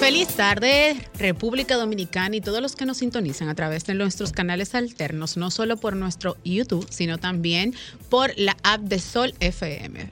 [0.00, 4.74] Feliz tarde, República Dominicana y todos los que nos sintonizan a través de nuestros canales
[4.74, 7.74] alternos, no solo por nuestro YouTube, sino también
[8.08, 10.10] por la app de Sol FM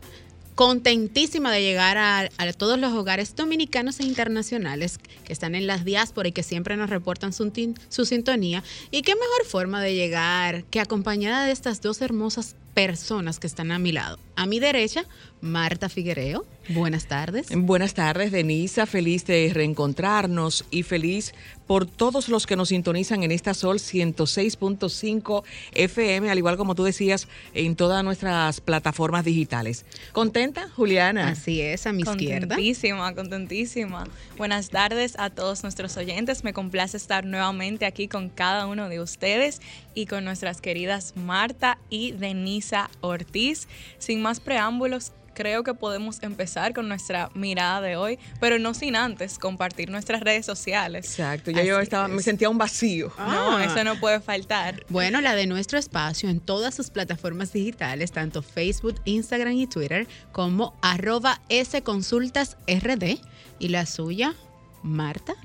[0.58, 6.30] contentísima de llegar a, todos los hogares dominicanos e internacionales que están en las diásporas
[6.30, 7.52] y que siempre nos reportan su,
[7.88, 8.64] su, sintonía.
[8.90, 13.70] Y qué mejor forma de llegar que acompañada de estas dos hermosas personas que están
[13.70, 14.18] a mi lado.
[14.34, 15.04] A mi derecha,
[15.40, 16.44] Marta Figuereo.
[16.68, 17.48] Buenas tardes.
[17.54, 18.86] Buenas tardes, Denisa.
[18.86, 21.34] Feliz de reencontrarnos y feliz
[21.66, 26.84] por todos los que nos sintonizan en esta Sol 106.5 FM, al igual como tú
[26.84, 29.84] decías, en todas nuestras plataformas digitales.
[30.12, 31.28] ¿Contenta, Juliana?
[31.28, 32.48] Así es, a mi izquierda.
[32.48, 34.04] Contentísima, contentísima.
[34.36, 36.44] Buenas tardes a todos nuestros oyentes.
[36.44, 39.60] Me complace estar nuevamente aquí con cada uno de ustedes
[39.94, 43.68] y con nuestras queridas Marta y Denisa Ortiz.
[43.98, 48.96] Sin más preámbulos, creo que podemos empezar con nuestra mirada de hoy, pero no sin
[48.96, 51.06] antes compartir nuestras redes sociales.
[51.06, 53.12] Exacto, ya yo estaba, me sentía un vacío.
[53.16, 53.64] No, ah.
[53.64, 54.84] eso no puede faltar.
[54.88, 60.08] Bueno, la de nuestro espacio en todas sus plataformas digitales, tanto Facebook, Instagram y Twitter,
[60.32, 63.20] como arroba sconsultasrd.
[63.60, 64.34] ¿Y la suya,
[64.82, 65.36] Marta?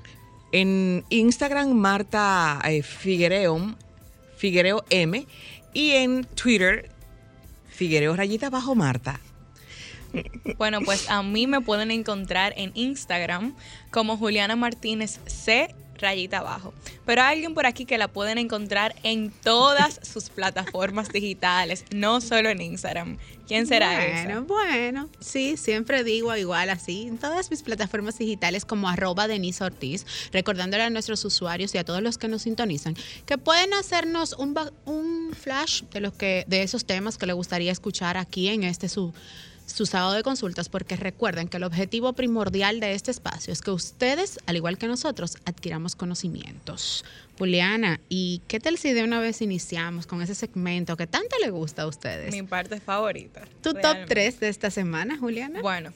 [0.50, 3.76] En Instagram, Marta eh, Figuereo,
[4.36, 5.24] Figuereo M,
[5.72, 6.90] y en Twitter,
[7.68, 9.20] Figuereo Rayita Bajo Marta.
[10.56, 13.54] Bueno, pues a mí me pueden encontrar en Instagram
[13.90, 16.74] como Juliana Martínez C rayita abajo.
[17.06, 22.20] Pero hay alguien por aquí que la pueden encontrar en todas sus plataformas digitales, no
[22.20, 23.18] solo en Instagram.
[23.46, 28.88] ¿Quién será Bueno, bueno, sí, siempre digo igual así, en todas mis plataformas digitales como
[28.88, 33.36] arroba Denise Ortiz, recordándole a nuestros usuarios y a todos los que nos sintonizan que
[33.36, 38.16] pueden hacernos un, un flash de, los que, de esos temas que les gustaría escuchar
[38.16, 39.12] aquí en este su
[39.66, 43.70] su sábado de consultas porque recuerden que el objetivo primordial de este espacio es que
[43.70, 47.04] ustedes, al igual que nosotros, adquiramos conocimientos.
[47.38, 51.50] Juliana, ¿y qué tal si de una vez iniciamos con ese segmento que tanto le
[51.50, 52.32] gusta a ustedes?
[52.32, 53.42] Mi parte favorita.
[53.62, 55.60] ¿Tu top 3 de esta semana, Juliana?
[55.60, 55.92] Bueno,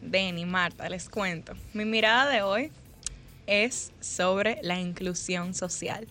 [0.00, 1.54] Denny, Marta, les cuento.
[1.74, 2.70] Mi mirada de hoy
[3.46, 6.06] es sobre la inclusión social,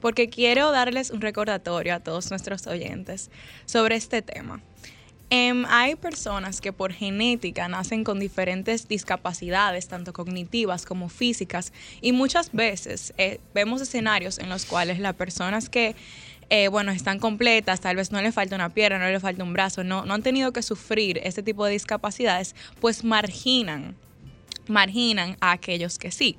[0.00, 3.30] porque quiero darles un recordatorio a todos nuestros oyentes
[3.64, 4.60] sobre este tema.
[5.36, 12.12] Em, hay personas que por genética nacen con diferentes discapacidades, tanto cognitivas como físicas, y
[12.12, 15.96] muchas veces eh, vemos escenarios en los cuales las personas que
[16.50, 19.52] eh, bueno, están completas, tal vez no le falta una pierna, no le falta un
[19.52, 23.96] brazo, no, han tenido que sufrir este tipo de discapacidades, pues marginan,
[24.68, 26.36] marginan a aquellos que sí.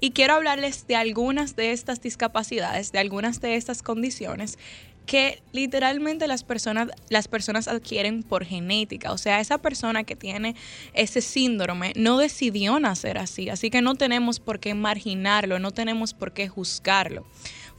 [0.00, 4.56] Y quiero hablarles de algunas de estas discapacidades, de algunas de estas condiciones
[5.10, 9.10] que literalmente las personas, las personas adquieren por genética.
[9.10, 10.54] O sea, esa persona que tiene
[10.94, 16.14] ese síndrome no decidió nacer así, así que no tenemos por qué marginarlo, no tenemos
[16.14, 17.26] por qué juzgarlo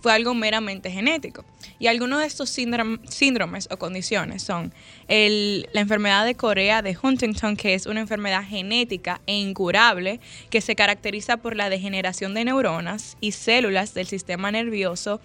[0.02, 1.46] fue algo meramente genético.
[1.80, 4.74] Y algunos de estos síndromes o condiciones son
[5.08, 10.20] la enfermedad de Corea de Huntington, que es una enfermedad genética e incurable
[10.50, 15.22] que se caracteriza por la degeneración de neuronas y células del sistema nervioso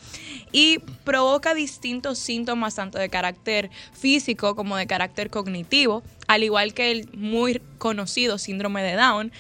[0.52, 6.90] y provoca distintos síntomas tanto de carácter físico como de carácter cognitivo, al igual que
[6.90, 9.32] el muy conocido síndrome de Down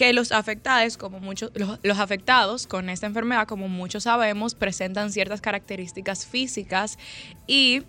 [0.00, 1.52] que los afectados, como muchos,
[1.82, 6.98] los, afectados con esta enfermedad, como muchos sabemos, presentan ciertas características físicas
[7.46, 7.82] y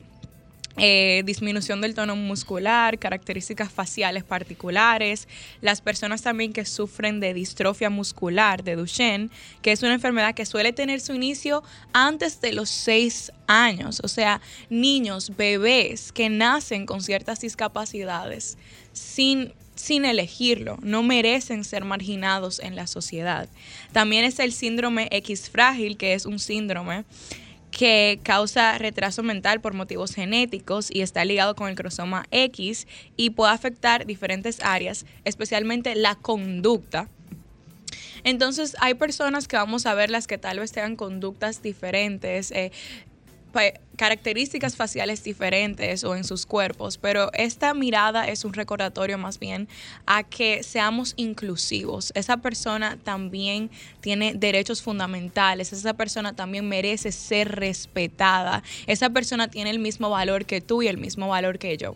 [0.75, 5.29] eh, disminución del tono muscular, características faciales particulares,
[5.61, 9.29] las personas también que sufren de distrofia muscular, de Duchenne,
[9.61, 14.09] que es una enfermedad que suele tener su inicio antes de los seis años, o
[14.09, 18.57] sea, niños, bebés que nacen con ciertas discapacidades
[18.91, 23.49] sin sin elegirlo, no merecen ser marginados en la sociedad.
[23.91, 27.05] También es el síndrome X frágil, que es un síndrome
[27.71, 32.85] que causa retraso mental por motivos genéticos y está ligado con el cromosoma X
[33.15, 37.07] y puede afectar diferentes áreas, especialmente la conducta.
[38.23, 42.71] Entonces hay personas que vamos a ver las que tal vez tengan conductas diferentes, eh,
[43.95, 49.67] características faciales diferentes o en sus cuerpos, pero esta mirada es un recordatorio más bien
[50.05, 52.11] a que seamos inclusivos.
[52.15, 53.69] Esa persona también
[53.99, 60.45] tiene derechos fundamentales, esa persona también merece ser respetada, esa persona tiene el mismo valor
[60.45, 61.95] que tú y el mismo valor que yo.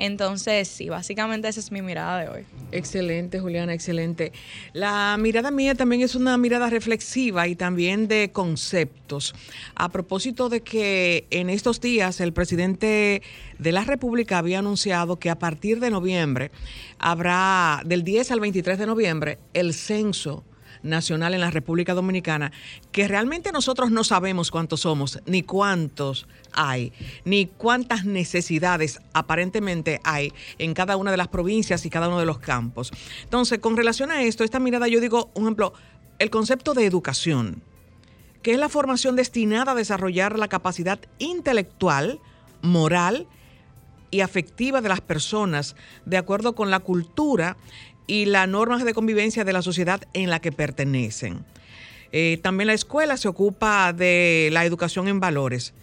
[0.00, 2.44] Entonces, sí, básicamente esa es mi mirada de hoy.
[2.72, 4.32] Excelente, Juliana, excelente.
[4.72, 9.34] La mirada mía también es una mirada reflexiva y también de conceptos.
[9.74, 13.20] A propósito de que en estos días el presidente
[13.58, 16.50] de la República había anunciado que a partir de noviembre
[16.98, 20.44] habrá, del 10 al 23 de noviembre, el censo
[20.82, 22.52] nacional en la República Dominicana,
[22.92, 26.92] que realmente nosotros no sabemos cuántos somos, ni cuántos hay,
[27.24, 32.26] ni cuántas necesidades aparentemente hay en cada una de las provincias y cada uno de
[32.26, 32.92] los campos.
[33.22, 35.72] Entonces, con relación a esto, esta mirada, yo digo, un ejemplo,
[36.18, 37.62] el concepto de educación,
[38.42, 42.20] que es la formación destinada a desarrollar la capacidad intelectual,
[42.62, 43.26] moral
[44.10, 47.56] y afectiva de las personas de acuerdo con la cultura
[48.10, 51.44] y las normas de convivencia de la sociedad en la que pertenecen.
[52.10, 55.74] Eh, también la escuela se ocupa de la educación en valores,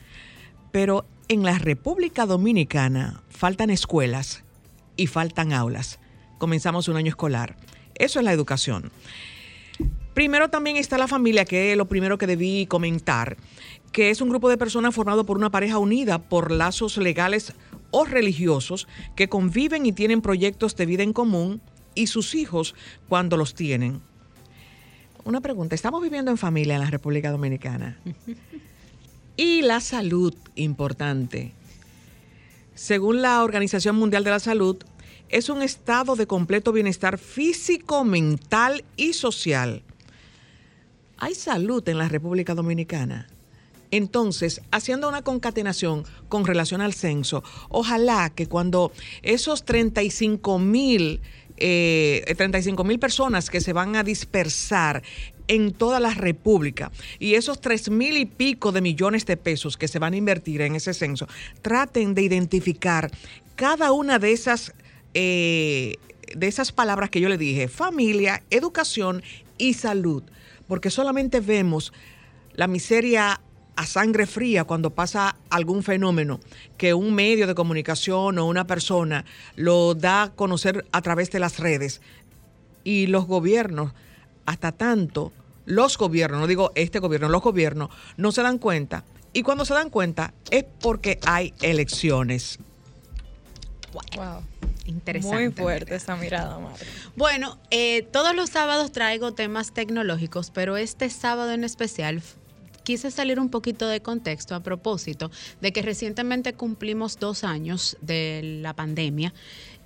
[0.73, 4.43] pero en la República Dominicana faltan escuelas
[4.97, 5.99] y faltan aulas.
[6.37, 7.55] Comenzamos un año escolar.
[7.95, 8.91] Eso es la educación.
[10.13, 13.37] Primero también está la familia, que es lo primero que debí comentar,
[13.93, 17.53] que es un grupo de personas formado por una pareja unida por lazos legales
[17.91, 18.85] o religiosos
[19.15, 21.61] que conviven y tienen proyectos de vida en común
[21.97, 22.75] y sus hijos
[23.09, 24.01] cuando los tienen.
[25.25, 27.97] Una pregunta, estamos viviendo en familia en la República Dominicana.
[29.39, 31.53] Y la salud, importante.
[32.73, 34.77] Según la Organización Mundial de la Salud,
[35.29, 39.83] es un estado de completo bienestar físico, mental y social.
[41.19, 43.27] ¿Hay salud en la República Dominicana?
[43.91, 48.91] Entonces, haciendo una concatenación con relación al censo, ojalá que cuando
[49.21, 51.21] esos 35 mil
[51.57, 55.03] eh, 35 mil personas que se van a dispersar
[55.47, 56.91] en toda la República.
[57.19, 60.61] Y esos tres mil y pico de millones de pesos que se van a invertir
[60.61, 61.27] en ese censo,
[61.61, 63.11] traten de identificar
[63.55, 64.73] cada una de esas,
[65.13, 65.95] eh,
[66.35, 69.23] de esas palabras que yo le dije, familia, educación
[69.57, 70.23] y salud,
[70.67, 71.93] porque solamente vemos
[72.53, 73.39] la miseria
[73.77, 76.39] a sangre fría cuando pasa algún fenómeno
[76.77, 79.23] que un medio de comunicación o una persona
[79.55, 82.01] lo da a conocer a través de las redes.
[82.83, 83.93] Y los gobiernos,
[84.47, 85.31] hasta tanto,
[85.65, 89.03] los gobiernos, no digo este gobierno, los gobiernos no se dan cuenta.
[89.31, 92.57] Y cuando se dan cuenta es porque hay elecciones.
[94.15, 94.41] Wow.
[94.85, 95.37] Interesante.
[95.37, 96.83] Muy fuerte esa mirada, madre.
[97.15, 102.23] Bueno, eh, todos los sábados traigo temas tecnológicos, pero este sábado en especial
[102.87, 105.29] quise salir un poquito de contexto a propósito
[105.59, 109.33] de que recientemente cumplimos dos años de la pandemia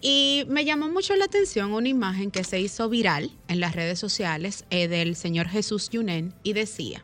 [0.01, 3.97] y me llamó mucho la atención una imagen que se hizo viral en las redes
[3.97, 7.03] sociales eh, del señor Jesús Yunen y decía,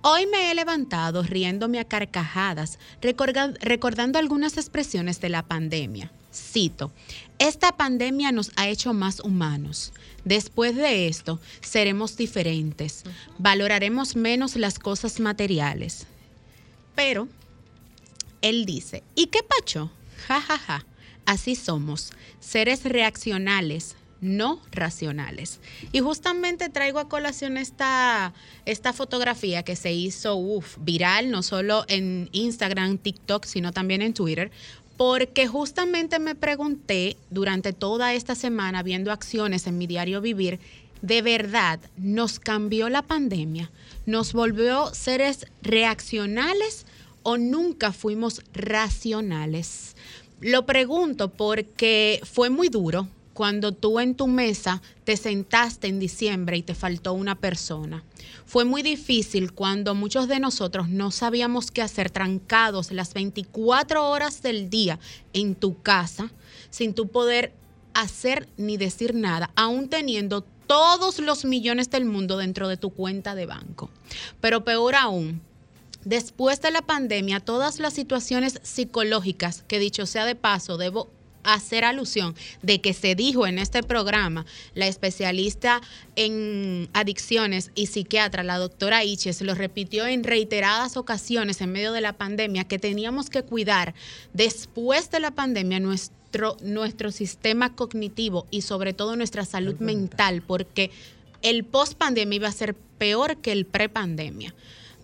[0.00, 6.10] Hoy me he levantado riéndome a carcajadas, recordando algunas expresiones de la pandemia.
[6.34, 6.90] Cito,
[7.48, 9.92] esta pandemia nos ha hecho más humanos.
[10.24, 13.02] Después de esto, seremos diferentes,
[13.38, 16.06] valoraremos menos las cosas materiales.
[16.94, 17.26] Pero,
[18.42, 19.90] él dice, ¿y qué pacho?
[20.28, 20.86] Ja, ja, ja.
[21.26, 25.58] Así somos, seres reaccionales, no racionales.
[25.90, 28.32] Y justamente traigo a colación esta,
[28.66, 30.40] esta fotografía que se hizo
[30.78, 34.52] viral, no solo en Instagram, TikTok, sino también en Twitter,
[34.96, 40.60] porque justamente me pregunté durante toda esta semana viendo acciones en mi diario vivir,
[41.00, 43.70] ¿de verdad nos cambió la pandemia?
[44.06, 46.86] ¿Nos volvió seres reaccionales
[47.22, 49.96] o nunca fuimos racionales?
[50.40, 56.56] Lo pregunto porque fue muy duro cuando tú en tu mesa te sentaste en diciembre
[56.56, 58.04] y te faltó una persona.
[58.46, 64.42] Fue muy difícil cuando muchos de nosotros no sabíamos qué hacer trancados las 24 horas
[64.42, 64.98] del día
[65.32, 66.30] en tu casa
[66.70, 67.52] sin tu poder
[67.94, 73.34] hacer ni decir nada, aún teniendo todos los millones del mundo dentro de tu cuenta
[73.34, 73.90] de banco.
[74.40, 75.42] Pero peor aún,
[76.04, 81.10] después de la pandemia, todas las situaciones psicológicas, que dicho sea de paso, debo
[81.44, 85.80] hacer alusión de que se dijo en este programa, la especialista
[86.16, 92.00] en adicciones y psiquiatra, la doctora Iches, lo repitió en reiteradas ocasiones en medio de
[92.00, 93.94] la pandemia, que teníamos que cuidar
[94.32, 100.90] después de la pandemia nuestro, nuestro sistema cognitivo y sobre todo nuestra salud mental, porque
[101.42, 104.54] el post pandemia iba a ser peor que el pre pandemia.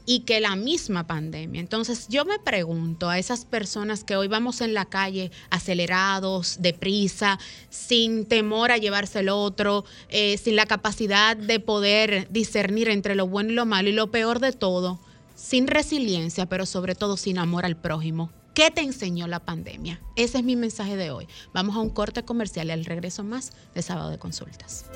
[0.08, 1.60] Y que la misma pandemia.
[1.60, 7.38] Entonces yo me pregunto a esas personas que hoy vamos en la calle acelerados, deprisa,
[7.68, 13.28] sin temor a llevarse el otro, eh, sin la capacidad de poder discernir entre lo
[13.28, 14.98] bueno y lo malo y lo peor de todo,
[15.36, 18.30] sin resiliencia, pero sobre todo sin amor al prójimo.
[18.54, 20.00] ¿Qué te enseñó la pandemia?
[20.16, 21.28] Ese es mi mensaje de hoy.
[21.52, 24.86] Vamos a un corte comercial y al regreso más de sábado de consultas.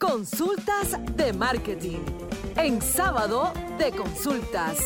[0.00, 1.98] Consultas de marketing.
[2.56, 4.78] En sábado de consultas.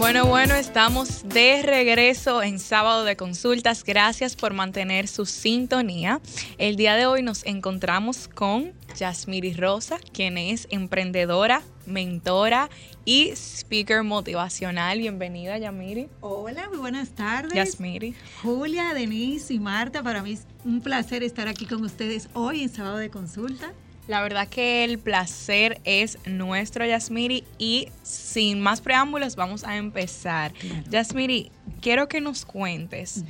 [0.00, 3.84] Bueno, bueno, estamos de regreso en sábado de consultas.
[3.84, 6.20] Gracias por mantener su sintonía.
[6.58, 12.68] El día de hoy nos encontramos con Yasmiri Rosa, quien es emprendedora, mentora
[13.04, 14.98] y speaker motivacional.
[14.98, 16.08] Bienvenida, Yamiri.
[16.20, 17.54] Hola, muy buenas tardes.
[17.54, 18.14] Yasmiri.
[18.42, 22.68] Julia, Denise y Marta, para mí es un placer estar aquí con ustedes hoy en
[22.68, 23.72] sábado de consulta.
[24.08, 30.52] La verdad que el placer es nuestro, Yasmiri, y sin más preámbulos vamos a empezar.
[30.88, 31.50] Yasmiri,
[31.80, 33.24] quiero que nos cuentes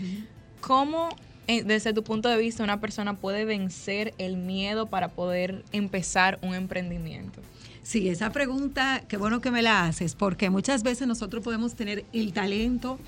[0.61, 1.09] cómo,
[1.47, 6.39] eh, desde tu punto de vista, una persona puede vencer el miedo para poder empezar
[6.43, 7.41] un emprendimiento.
[7.87, 12.05] Sí, esa pregunta, qué bueno que me la haces, porque muchas veces nosotros podemos tener
[12.12, 12.99] el talento,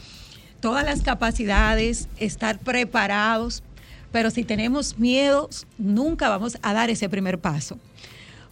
[0.60, 3.64] todas las capacidades, estar preparados,
[4.12, 7.76] pero si tenemos miedos, nunca vamos a dar ese primer paso.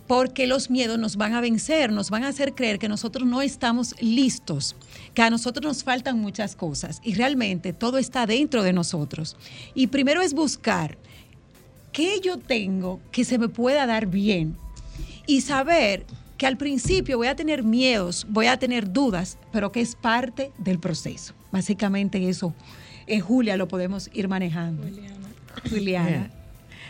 [0.09, 3.40] Porque los miedos nos van a vencer, nos van a hacer creer que nosotros no
[3.40, 4.75] estamos listos,
[5.14, 9.37] que a nosotros nos faltan muchas cosas y realmente todo está dentro de nosotros.
[9.76, 10.99] Y primero es buscar
[11.92, 14.56] qué yo tengo que se me pueda dar bien
[15.26, 16.06] y saber
[16.37, 20.52] que al principio voy a tener miedos, voy a tener dudas, pero que es parte
[20.59, 21.35] del proceso.
[21.50, 22.54] Básicamente eso,
[23.06, 24.87] en Julia lo podemos ir manejando.
[25.71, 26.30] Juliana.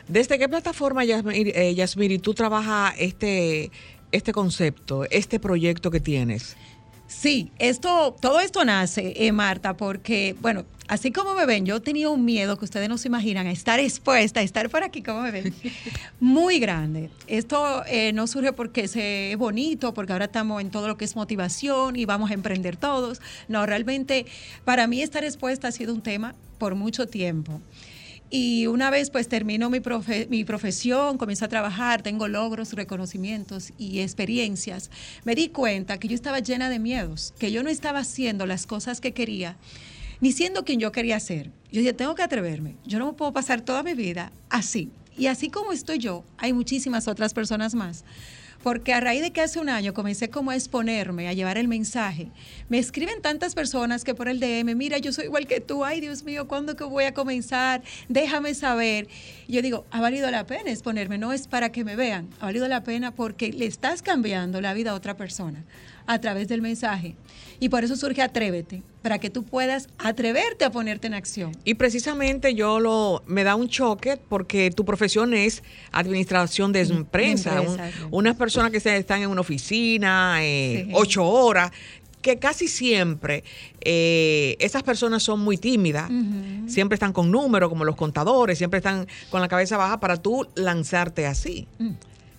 [0.08, 3.70] ¿Desde qué plataforma, Yasmiri, eh, Yasmiri, tú trabajas este,
[4.12, 6.56] este concepto, este proyecto que tienes?
[7.18, 12.10] Sí, esto, todo esto nace, eh, Marta, porque, bueno, así como me ven, yo tenía
[12.10, 15.22] un miedo que ustedes no se imaginan, a estar expuesta, a estar por aquí como
[15.22, 15.54] me ven,
[16.20, 17.08] muy grande.
[17.26, 21.16] Esto eh, no surge porque es bonito, porque ahora estamos en todo lo que es
[21.16, 23.22] motivación y vamos a emprender todos.
[23.48, 24.26] No, realmente
[24.66, 27.62] para mí estar expuesta ha sido un tema por mucho tiempo.
[28.28, 29.80] Y una vez pues termino mi,
[30.28, 34.90] mi profesión, comienzo a trabajar, tengo logros, reconocimientos y experiencias,
[35.24, 38.66] me di cuenta que yo estaba llena de miedos, que yo no estaba haciendo las
[38.66, 39.56] cosas que quería,
[40.20, 41.50] ni siendo quien yo quería ser.
[41.70, 44.90] Yo dije, tengo que atreverme, yo no puedo pasar toda mi vida así.
[45.16, 48.04] Y así como estoy yo, hay muchísimas otras personas más
[48.66, 51.68] porque a raíz de que hace un año comencé como a exponerme, a llevar el
[51.68, 52.32] mensaje,
[52.68, 56.00] me escriben tantas personas que por el DM, mira, yo soy igual que tú, ay
[56.00, 57.84] Dios mío, ¿cuándo que voy a comenzar?
[58.08, 59.06] Déjame saber.
[59.46, 62.66] Yo digo, ha valido la pena exponerme, no es para que me vean, ha valido
[62.66, 65.64] la pena porque le estás cambiando la vida a otra persona
[66.06, 67.16] a través del mensaje.
[67.58, 71.52] Y por eso surge Atrévete, para que tú puedas atreverte a ponerte en acción.
[71.64, 77.62] Y precisamente yo lo me da un choque porque tu profesión es administración de empresa,
[78.10, 81.70] unas personas que están en una oficina eh, ocho horas,
[82.20, 83.44] que casi siempre
[83.80, 86.10] eh, esas personas son muy tímidas,
[86.66, 90.46] siempre están con números como los contadores, siempre están con la cabeza baja para tú
[90.56, 91.68] lanzarte así.
[91.78, 91.90] Mm.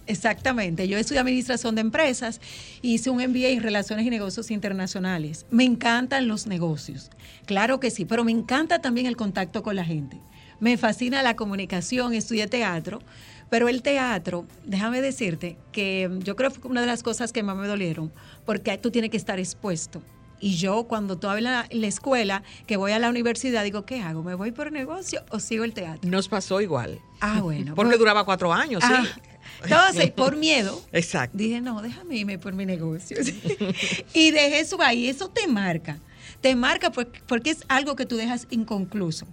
[0.08, 0.88] Exactamente.
[0.88, 2.42] Yo estudié administración de empresas
[2.82, 5.46] y hice un MBA en relaciones y negocios internacionales.
[5.52, 7.12] Me encantan los negocios.
[7.46, 10.20] Claro que sí, pero me encanta también el contacto con la gente.
[10.60, 13.02] Me fascina la comunicación, estudié teatro,
[13.50, 17.44] pero el teatro, déjame decirte que yo creo que fue una de las cosas que
[17.44, 18.12] más me dolieron,
[18.46, 20.02] porque tú tienes que estar expuesto.
[20.40, 24.24] Y yo cuando todavía en la, escuela, que voy a la universidad, digo, ¿qué hago?
[24.24, 26.10] ¿Me voy por negocio o sigo el teatro?
[26.10, 27.00] Nos pasó igual.
[27.22, 27.74] Ah, bueno.
[27.76, 28.94] Porque pues duraba cuatro años, sí.
[28.94, 29.06] Ah,
[29.64, 31.38] entonces, por miedo, Exacto.
[31.38, 33.18] dije, no, déjame irme por mi negocio.
[34.14, 36.00] y dejé eso ahí, eso te marca.
[36.42, 39.26] Te marca porque, es algo que tú dejas inconcluso.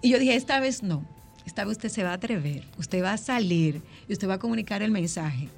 [0.00, 1.06] Y yo dije, esta vez no.
[1.44, 4.38] Esta vez usted se va a atrever, usted va a salir y usted va a
[4.38, 5.48] comunicar el mensaje.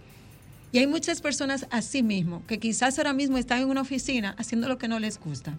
[0.73, 4.69] Y hay muchas personas así mismo que quizás ahora mismo están en una oficina haciendo
[4.69, 5.59] lo que no les gusta.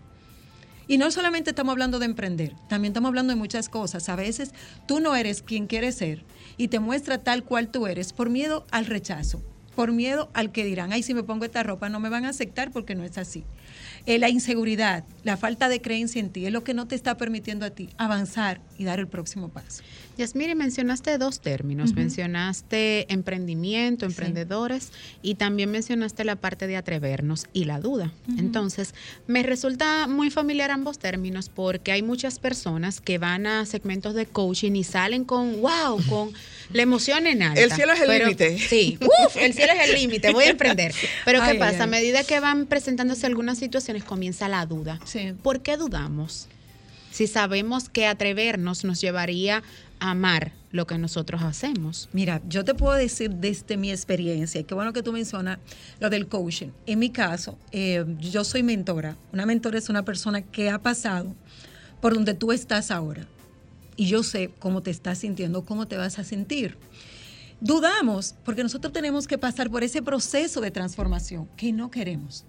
[0.87, 4.07] Y no solamente estamos hablando de emprender, también estamos hablando de muchas cosas.
[4.09, 4.51] A veces
[4.87, 6.23] tú no eres quien quieres ser
[6.57, 9.41] y te muestra tal cual tú eres por miedo al rechazo,
[9.75, 12.29] por miedo al que dirán, ay, si me pongo esta ropa no me van a
[12.29, 13.43] aceptar porque no es así.
[14.05, 17.17] Eh, la inseguridad, la falta de creencia en ti es lo que no te está
[17.17, 19.83] permitiendo a ti avanzar y dar el próximo paso.
[20.17, 24.91] Yasmiri, mencionaste dos términos, mencionaste emprendimiento, emprendedores
[25.21, 28.11] y también mencionaste la parte de atrevernos y la duda.
[28.37, 28.93] Entonces,
[29.27, 34.25] me resulta muy familiar ambos términos porque hay muchas personas que van a segmentos de
[34.25, 36.31] coaching y salen con, wow, con
[36.73, 37.61] la emoción en alta.
[37.61, 38.59] El cielo es el límite.
[38.59, 40.93] Sí, uf, el cielo es el límite, voy a emprender.
[41.25, 41.77] Pero ¿qué pasa?
[41.77, 44.99] ay, A medida que van presentándose algunas situaciones, comienza la duda.
[45.05, 45.33] Sí.
[45.41, 46.47] ¿Por qué dudamos?
[47.11, 49.63] Si sabemos que atrevernos nos llevaría
[50.01, 52.09] amar lo que nosotros hacemos.
[52.11, 55.59] Mira, yo te puedo decir desde mi experiencia, qué bueno que tú mencionas
[55.99, 56.69] lo del coaching.
[56.85, 59.15] En mi caso, eh, yo soy mentora.
[59.31, 61.35] Una mentora es una persona que ha pasado
[62.01, 63.27] por donde tú estás ahora.
[63.95, 66.77] Y yo sé cómo te estás sintiendo, cómo te vas a sentir.
[67.59, 72.43] Dudamos porque nosotros tenemos que pasar por ese proceso de transformación que no queremos.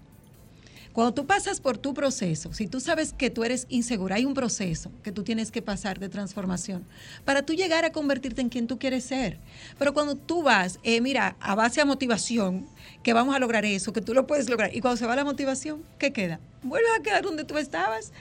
[0.93, 4.35] Cuando tú pasas por tu proceso, si tú sabes que tú eres insegura, hay un
[4.35, 6.85] proceso que tú tienes que pasar de transformación
[7.25, 9.39] para tú llegar a convertirte en quien tú quieres ser.
[9.79, 12.67] Pero cuando tú vas, eh, mira, a base a motivación,
[13.01, 15.25] que vamos a lograr eso, que tú lo puedes lograr, y cuando se va la
[15.25, 16.39] motivación, ¿qué queda?
[16.61, 18.11] Vuelves a quedar donde tú estabas,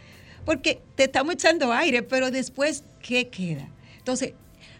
[0.46, 3.68] porque te estamos echando aire, pero después, ¿qué queda?
[3.98, 4.32] Entonces,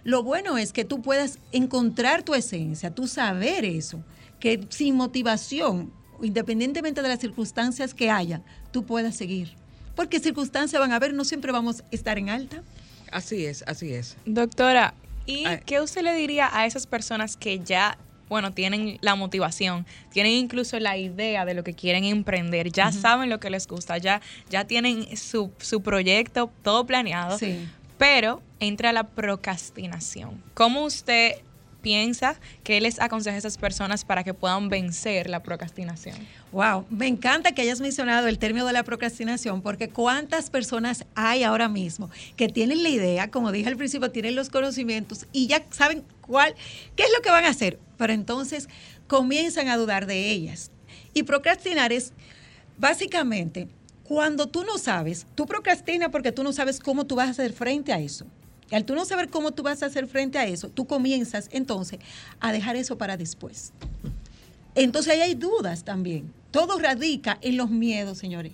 [0.03, 4.03] lo bueno es que tú puedas encontrar tu esencia, tú saber eso,
[4.41, 5.93] que sin motivación,
[6.23, 9.55] independientemente de las circunstancias que haya, tú puedas seguir.
[9.95, 12.63] Porque circunstancias van a haber, no siempre vamos a estar en alta.
[13.11, 14.17] Así es, así es.
[14.25, 14.95] Doctora,
[15.27, 15.61] ¿y Ay.
[15.67, 17.99] qué usted le diría a esas personas que ya,
[18.31, 23.29] bueno, tienen la motivación, tienen incluso la idea de lo que quieren emprender, ya saben
[23.29, 27.69] lo que les gusta, ya, ya tienen su, su proyecto todo planeado, Sí.
[27.99, 30.43] pero entra la procrastinación?
[30.55, 31.33] ¿Cómo usted
[31.83, 36.17] piensa que les aconseja a esas personas para que puedan vencer la procrastinación?
[36.53, 41.43] Wow, me encanta que hayas mencionado el término de la procrastinación, porque cuántas personas hay
[41.43, 45.65] ahora mismo que tienen la idea, como dije al principio, tienen los conocimientos y ya
[45.71, 46.55] saben cuál,
[46.97, 48.69] qué es lo que van a hacer, pero entonces
[49.07, 50.71] comienzan a dudar de ellas.
[51.13, 52.13] Y procrastinar es
[52.79, 53.69] básicamente
[54.05, 57.53] cuando tú no sabes, tú procrastinas porque tú no sabes cómo tú vas a hacer
[57.53, 58.27] frente a eso.
[58.71, 61.99] Al tú no saber cómo tú vas a hacer frente a eso, tú comienzas entonces
[62.41, 63.73] a dejar eso para después.
[64.75, 66.33] Entonces ahí hay dudas también.
[66.51, 68.53] Todo radica en los miedos, señores.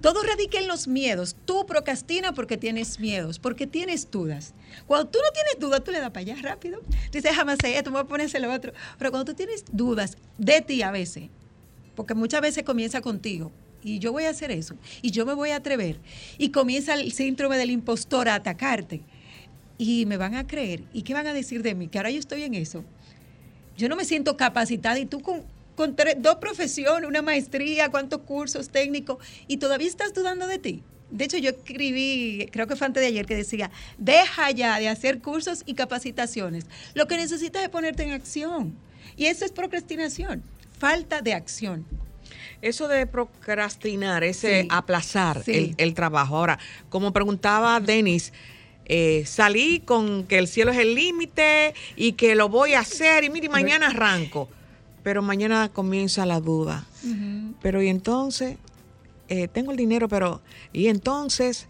[0.00, 1.36] Todo radica en los miedos.
[1.44, 4.54] Tú procrastinas porque tienes miedos, porque tienes dudas.
[4.86, 6.80] Cuando tú no tienes dudas, tú le das para allá rápido.
[6.80, 8.72] Tú dices, déjame hacer esto, me voy a ponerse lo otro.
[8.98, 11.28] Pero cuando tú tienes dudas de ti a veces,
[11.94, 13.50] porque muchas veces comienza contigo,
[13.82, 16.00] y yo voy a hacer eso, y yo me voy a atrever,
[16.38, 19.02] y comienza el síndrome del impostor a atacarte,
[19.78, 21.88] y me van a creer, ¿y qué van a decir de mí?
[21.88, 22.84] Que ahora yo estoy en eso
[23.76, 25.42] yo no me siento capacitada y tú con,
[25.74, 30.82] con tres- dos profesiones, una maestría, cuántos cursos técnicos y todavía estás dudando de ti.
[31.10, 34.88] De hecho, yo escribí, creo que fue antes de ayer, que decía, deja ya de
[34.88, 36.66] hacer cursos y capacitaciones.
[36.94, 38.76] Lo que necesitas es ponerte en acción.
[39.16, 40.44] Y eso es procrastinación,
[40.78, 41.84] falta de acción.
[42.62, 44.68] Eso de procrastinar, ese Sí.
[44.70, 45.50] aplazar Sí.
[45.52, 46.36] el, el trabajo.
[46.36, 46.60] Ahora,
[46.90, 48.32] como preguntaba Denis,
[48.86, 53.24] eh, salí con que el cielo es el límite y que lo voy a hacer
[53.24, 54.48] y mire, mañana arranco.
[55.02, 56.86] Pero mañana comienza la duda.
[57.62, 58.56] Pero y entonces,
[59.28, 61.66] Eh, tengo el dinero, pero y entonces,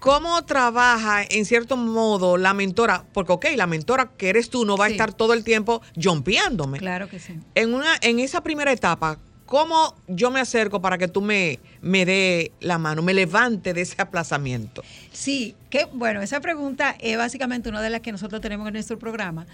[0.00, 3.04] ¿cómo trabaja en cierto modo la mentora?
[3.12, 6.78] Porque, ok, la mentora que eres tú no va a estar todo el tiempo jompeándome.
[6.78, 7.34] Claro que sí.
[7.54, 12.04] En, una, en esa primera etapa, ¿cómo yo me acerco para que tú me, me
[12.04, 14.82] dé la mano, me levante de ese aplazamiento?
[15.10, 18.98] Sí, que bueno, esa pregunta es básicamente una de las que nosotros tenemos en nuestro
[18.98, 19.46] programa,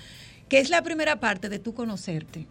[0.48, 2.46] que es la primera parte de tú conocerte,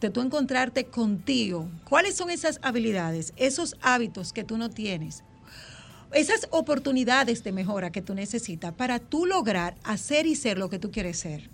[0.00, 1.68] de tú encontrarte contigo.
[1.84, 5.24] ¿Cuáles son esas habilidades, esos hábitos que tú no tienes?
[6.12, 10.78] Esas oportunidades de mejora que tú necesitas para tú lograr hacer y ser lo que
[10.78, 11.50] tú quieres ser.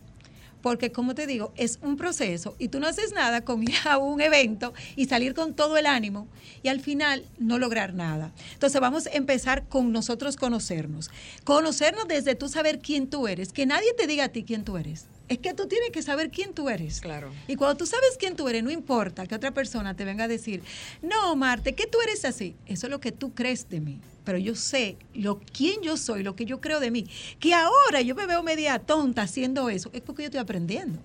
[0.66, 3.98] Porque como te digo, es un proceso y tú no haces nada con ir a
[3.98, 6.26] un evento y salir con todo el ánimo
[6.64, 8.32] y al final no lograr nada.
[8.52, 11.08] Entonces vamos a empezar con nosotros conocernos.
[11.44, 14.76] Conocernos desde tú saber quién tú eres, que nadie te diga a ti quién tú
[14.76, 15.06] eres.
[15.28, 17.00] Es que tú tienes que saber quién tú eres.
[17.00, 17.30] Claro.
[17.46, 20.28] Y cuando tú sabes quién tú eres, no importa que otra persona te venga a
[20.28, 20.64] decir,
[21.00, 22.56] no, Marte, que tú eres así.
[22.66, 24.00] Eso es lo que tú crees de mí.
[24.26, 27.06] Pero yo sé lo quién yo soy, lo que yo creo de mí.
[27.38, 29.88] Que ahora yo me veo media tonta haciendo eso.
[29.92, 30.98] Es porque yo estoy aprendiendo.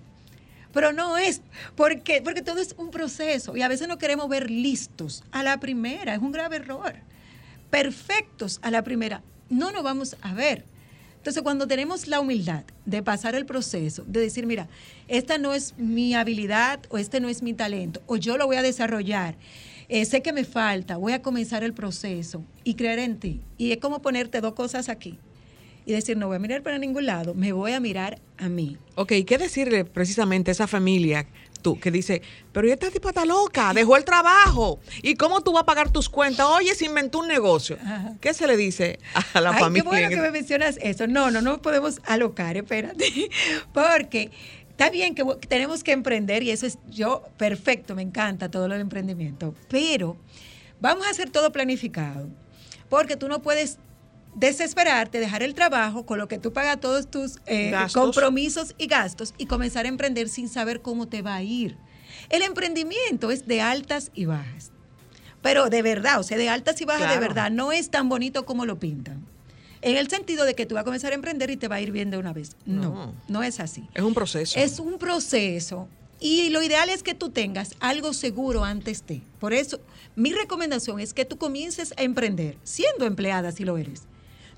[0.72, 1.40] Pero no es
[1.76, 3.56] porque, porque todo es un proceso.
[3.56, 6.14] Y a veces no queremos ver listos a la primera.
[6.14, 6.96] Es un grave error.
[7.70, 9.22] Perfectos a la primera.
[9.48, 10.64] No nos vamos a ver.
[11.18, 14.66] Entonces, cuando tenemos la humildad de pasar el proceso, de decir, mira,
[15.06, 18.56] esta no es mi habilidad o este no es mi talento, o yo lo voy
[18.56, 19.36] a desarrollar,
[19.94, 23.42] eh, sé que me falta, voy a comenzar el proceso y creer en ti.
[23.58, 25.18] Y es como ponerte dos cosas aquí
[25.84, 28.78] y decir, no voy a mirar para ningún lado, me voy a mirar a mí.
[28.94, 31.26] Ok, ¿qué decirle precisamente a esa familia
[31.60, 34.80] tú que dice, pero esta tipa está loca, dejó el trabajo?
[35.02, 36.46] ¿Y cómo tú vas a pagar tus cuentas?
[36.46, 37.76] Oye, se inventó un negocio.
[37.82, 38.14] Ajá.
[38.20, 38.98] ¿Qué se le dice
[39.34, 39.82] a la Ay, familia?
[39.82, 41.06] qué bueno que me mencionas eso.
[41.06, 43.28] No, no, no podemos alocar, espérate.
[43.74, 44.30] Porque
[44.72, 48.74] está bien que tenemos que emprender y eso es yo perfecto, me encanta todo lo
[48.74, 50.16] del emprendimiento, pero
[50.80, 52.28] vamos a hacer todo planificado,
[52.88, 53.78] porque tú no puedes
[54.34, 59.34] desesperarte, dejar el trabajo con lo que tú pagas todos tus eh, compromisos y gastos
[59.36, 61.76] y comenzar a emprender sin saber cómo te va a ir.
[62.30, 64.72] El emprendimiento es de altas y bajas,
[65.42, 68.46] pero de verdad, o sea, de altas y bajas de verdad, no es tan bonito
[68.46, 69.31] como lo pintan.
[69.82, 71.80] En el sentido de que tú vas a comenzar a emprender y te va a
[71.80, 72.56] ir bien de una vez.
[72.64, 73.88] No, no, es así.
[73.94, 74.58] Es un proceso.
[74.58, 75.88] Es un proceso.
[76.20, 79.22] Y lo ideal es que tú tengas algo seguro antes de.
[79.40, 79.80] Por eso,
[80.14, 84.04] mi recomendación es que tú comiences a emprender, siendo empleada si lo eres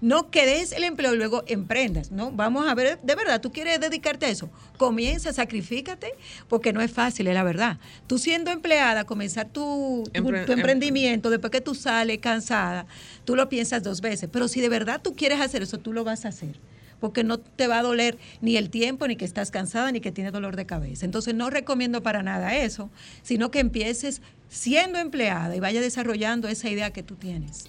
[0.04, 2.30] no quedes el empleo y luego emprendas, ¿no?
[2.30, 4.50] Vamos a ver, de verdad, tú quieres dedicarte a eso.
[4.76, 6.12] Comienza, sacrifícate,
[6.46, 7.78] porque no es fácil, es la verdad.
[8.06, 12.84] Tú siendo empleada, comenzar tu, tu, em- emprendimiento, después que tú sales cansada,
[13.24, 14.28] tú lo piensas dos veces.
[14.30, 16.60] Pero si de verdad tú quieres hacer eso, tú lo vas a hacer
[17.00, 20.12] porque no te va a doler ni el tiempo, ni que estás cansada, ni que
[20.12, 21.06] tienes dolor de cabeza.
[21.06, 22.90] Entonces no recomiendo para nada eso,
[23.22, 27.66] sino que empieces siendo empleada y vaya desarrollando esa idea que tú tienes.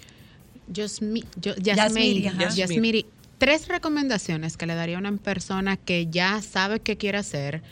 [0.68, 2.30] Yasmiri,
[3.38, 7.62] tres recomendaciones que le daría a una persona que ya sabe qué quiere hacer,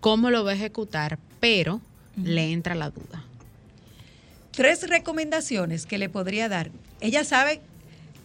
[0.00, 1.80] cómo lo va a ejecutar, pero
[2.16, 3.24] le entra la duda.
[4.52, 6.70] Tres recomendaciones que le podría dar.
[7.00, 7.60] Ella sabe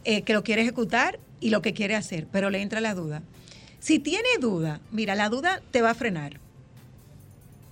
[0.03, 3.23] eh, que lo quiere ejecutar y lo que quiere hacer, pero le entra la duda.
[3.79, 6.39] Si tiene duda, mira, la duda te va a frenar.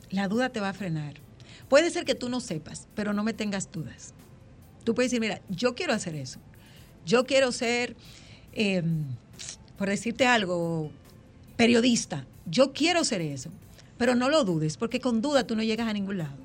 [0.09, 1.15] La duda te va a frenar.
[1.69, 4.13] Puede ser que tú no sepas, pero no me tengas dudas.
[4.87, 6.39] Tú puedes decir, mira, yo quiero hacer eso.
[7.05, 7.97] Yo quiero ser,
[8.53, 9.03] em,
[9.77, 10.91] por decirte algo,
[11.57, 12.25] periodista.
[12.45, 13.49] Yo quiero ser eso.
[13.97, 16.37] Pero no lo dudes, porque con duda tú no llegas a ningún lado.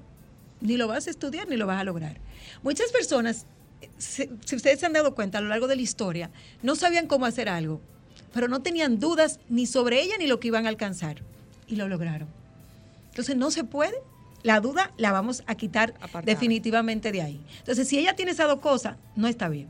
[0.61, 2.18] Ni lo vas a estudiar ni lo vas a lograr.
[2.64, 3.46] Muchas personas,
[3.96, 6.28] si, ustedes se han dado cuenta a lo largo de la historia,
[6.64, 7.81] no sabían cómo hacer algo,
[8.35, 11.22] pero no tenían dudas ni sobre ella ni lo que iban a alcanzar.
[11.68, 12.26] Y lo lograron.
[13.11, 13.94] Entonces no se puede
[14.42, 17.40] la duda la vamos a quitar definitivamente de ahí.
[17.59, 19.68] Entonces, si ella tiene esas dos cosas, no está bien.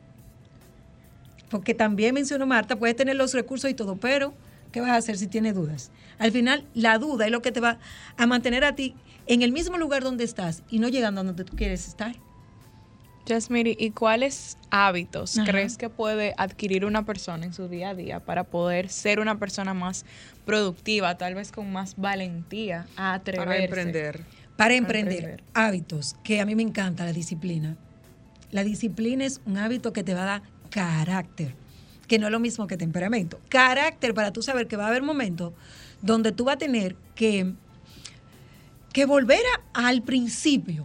[1.51, 4.33] Porque también mencionó Marta, puede tener los recursos y todo, pero
[4.73, 5.91] ¿qué vas a hacer si tiene dudas?
[6.19, 7.79] Al final, la duda es lo que te va
[8.17, 8.95] a mantener a ti
[9.27, 12.17] en el mismo lugar donde estás y no llegando a donde tú quieres estar.
[13.29, 18.19] Jasmine, ¿y cuáles hábitos crees que puede adquirir una persona en su día a día
[18.19, 20.05] para poder ser una persona más
[20.45, 23.47] productiva, tal vez con más valentía a atreverse?
[23.47, 24.25] Para emprender
[24.63, 27.77] para emprender, hábitos, que a mí me encanta la disciplina.
[28.53, 31.57] La disciplina es un hábito que te va a dar carácter,
[32.07, 33.41] que no es lo mismo que temperamento.
[33.49, 35.53] Carácter para tú saber que va a haber momentos
[36.01, 37.55] donde tú vas a tener que,
[38.93, 39.43] que volver
[39.75, 40.85] al principio,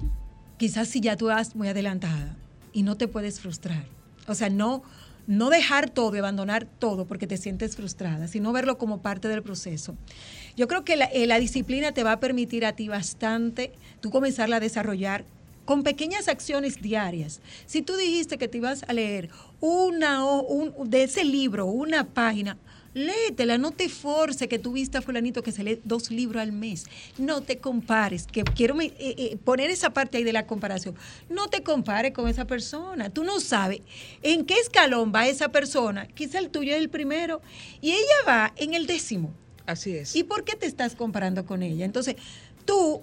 [0.58, 2.36] quizás si ya tú vas muy adelantada
[2.74, 3.86] y no te puedes frustrar.
[4.28, 4.82] O sea, no,
[5.28, 9.44] no dejar todo y abandonar todo porque te sientes frustrada, sino verlo como parte del
[9.44, 9.96] proceso.
[10.56, 14.56] Yo creo que eh, la, disciplina te va a permitir a ti bastante tú comenzarla
[14.56, 15.26] a desarrollar
[15.66, 17.42] con pequeñas acciones diarias.
[17.66, 22.06] Si tú dijiste que te ibas a leer una o un, de ese libro, una
[22.06, 22.58] página,
[22.98, 26.52] léetela, no te force que tú viste a fulanito que se lee dos libros al
[26.52, 26.86] mes.
[27.18, 30.96] No te compares, que quiero eh, eh, poner esa parte ahí de la comparación.
[31.30, 33.10] No te compares con esa persona.
[33.10, 33.82] Tú no sabes
[34.24, 36.08] en qué escalón va esa persona.
[36.08, 37.42] Quizá el tuyo es el primero
[37.82, 39.34] y ella va en el décimo.
[39.66, 40.16] Así es.
[40.16, 41.86] ¿Y por qué te estás comparando con ella?
[41.86, 42.16] Entonces,
[42.66, 43.02] tú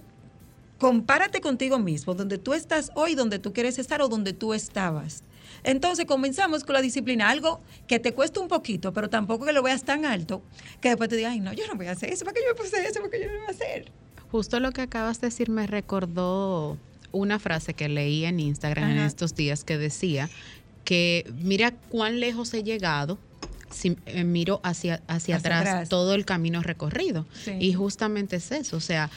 [0.78, 5.22] compárate contigo mismo, donde tú estás hoy, donde tú quieres estar o donde tú estabas.
[5.64, 9.62] Entonces comenzamos con la disciplina, algo que te cuesta un poquito, pero tampoco que lo
[9.62, 10.42] veas tan alto,
[10.80, 12.54] que después te digas, ay, no, yo no voy a hacer eso, ¿para qué yo
[12.54, 13.00] me puse eso?
[13.00, 13.90] ¿Para qué yo no lo voy a hacer?
[14.30, 16.76] Justo lo que acabas de decir me recordó
[17.12, 20.28] una frase que leí en Instagram en estos días que decía
[20.84, 23.18] que mira cuán lejos he llegado
[23.70, 27.26] si eh, miro hacia, hacia, atrás, todo el camino recorrido.
[27.58, 29.10] Y justamente es eso, o sea,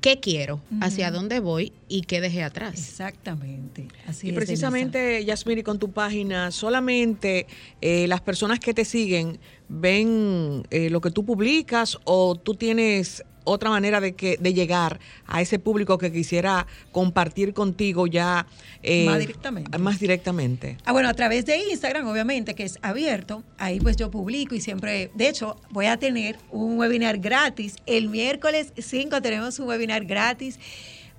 [0.00, 2.74] qué quiero, hacia dónde voy y qué dejé atrás.
[2.74, 3.88] Exactamente.
[4.06, 7.46] Así y precisamente, Yasmiri, con tu página, solamente
[7.80, 13.24] eh, las personas que te siguen ven eh, lo que tú publicas o tú tienes
[13.44, 18.46] otra manera de que de llegar a ese público que quisiera compartir contigo ya
[18.82, 19.78] eh, más directamente.
[19.78, 20.78] Más directamente.
[20.84, 23.42] Ah, bueno, a través de Instagram, obviamente, que es abierto.
[23.58, 27.76] Ahí pues yo publico y siempre, de hecho, voy a tener un webinar gratis.
[27.86, 30.58] El miércoles 5 tenemos un webinar gratis.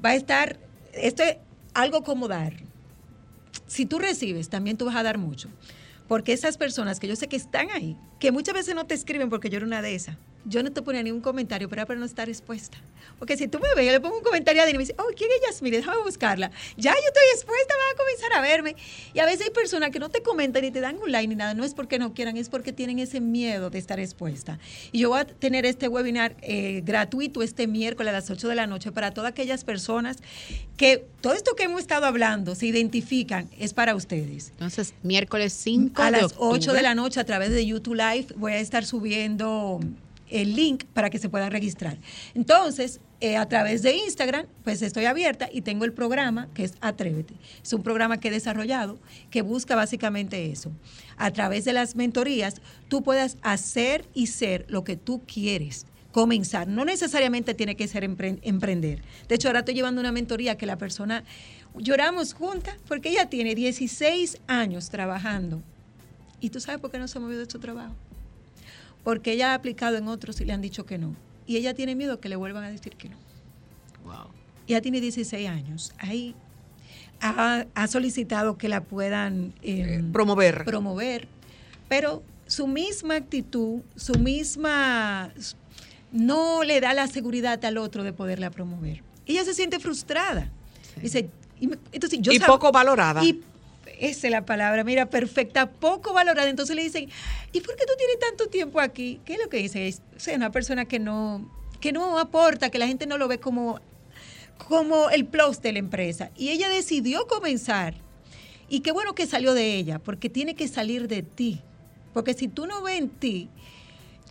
[0.04, 0.60] Va a estar,
[0.94, 1.38] esto es
[1.74, 2.54] algo como dar.
[3.68, 5.50] Si tú recibes, también tú vas a dar mucho.
[6.08, 9.30] Porque esas personas que yo sé que están ahí, que muchas veces no te escriben
[9.30, 12.00] porque yo era una de esas yo no te ponía ningún comentario, pero era para
[12.00, 12.78] no estar expuesta.
[13.20, 14.96] Porque si tú me ves, yo le pongo un comentario a Dani y me dice,
[14.98, 15.78] oh, ¿quién es Yasmine?
[15.78, 16.50] Déjame buscarla.
[16.78, 18.76] Ya yo estoy expuesta, van a comenzar a verme.
[19.14, 21.36] Y a veces hay personas que no te comentan ni te dan un like ni
[21.36, 21.54] nada.
[21.54, 24.58] No es porque no quieran, es porque tienen ese miedo de estar expuesta.
[24.92, 28.56] Y yo voy a tener este webinar eh, gratuito este miércoles a las 8 de
[28.56, 30.18] la noche para todas aquellas personas
[30.78, 34.50] que todo esto que hemos estado hablando se identifican, es para ustedes.
[34.50, 36.82] Entonces, miércoles 5 a de las 8 de octubre.
[36.82, 39.80] la noche a través de YouTube Live voy a estar subiendo
[40.32, 41.98] el link para que se puedan registrar.
[42.34, 46.74] Entonces, eh, a través de Instagram, pues estoy abierta y tengo el programa que es
[46.82, 47.36] Atrévete.
[47.62, 48.98] Es un programa que he desarrollado
[49.30, 50.72] que busca básicamente eso.
[51.18, 56.68] A través de las mentorías, tú puedas hacer y ser lo que tú quieres comenzar.
[56.68, 59.02] No necesariamente tiene que ser empre- emprender.
[59.30, 61.24] De hecho, ahora estoy llevando una mentoría que la persona
[61.78, 65.62] lloramos juntas porque ella tiene 16 años trabajando.
[66.42, 67.94] ¿Y tú sabes por qué no se ha movido de su trabajo?
[69.04, 71.16] Porque ella ha aplicado en otros y le han dicho que no.
[71.48, 73.18] Y ella tiene miedo que le vuelvan a decir que no.
[74.68, 75.94] Ella tiene 16 años.
[75.98, 76.36] Ahí
[77.20, 80.66] ha, ha solicitado que la puedan eh, promover.
[80.66, 81.28] promover,
[81.88, 85.32] pero su misma actitud, su misma
[86.12, 89.02] no le da la seguridad al otro de poderla promover.
[89.26, 90.50] Ella se siente frustrada.
[91.02, 91.30] Dice,
[91.92, 93.24] entonces yo y poco valorada.
[93.24, 93.42] y
[94.02, 96.50] esa es la palabra, mira, perfecta, poco valorada.
[96.50, 97.08] Entonces le dicen,
[97.54, 99.22] ¿y por qué tú tienes tanto tiempo aquí?
[99.26, 99.88] ¿Qué es lo que dice?
[99.88, 101.48] Es o sea, una persona que no,
[101.80, 103.80] que no aporta, que la gente no lo ve como,
[104.68, 106.32] como el plus de la empresa.
[106.36, 107.94] Y ella decidió comenzar.
[108.70, 111.62] Y qué bueno que salió de ella, porque tiene que salir de ti.
[112.12, 113.50] Porque si tú no ves en ti,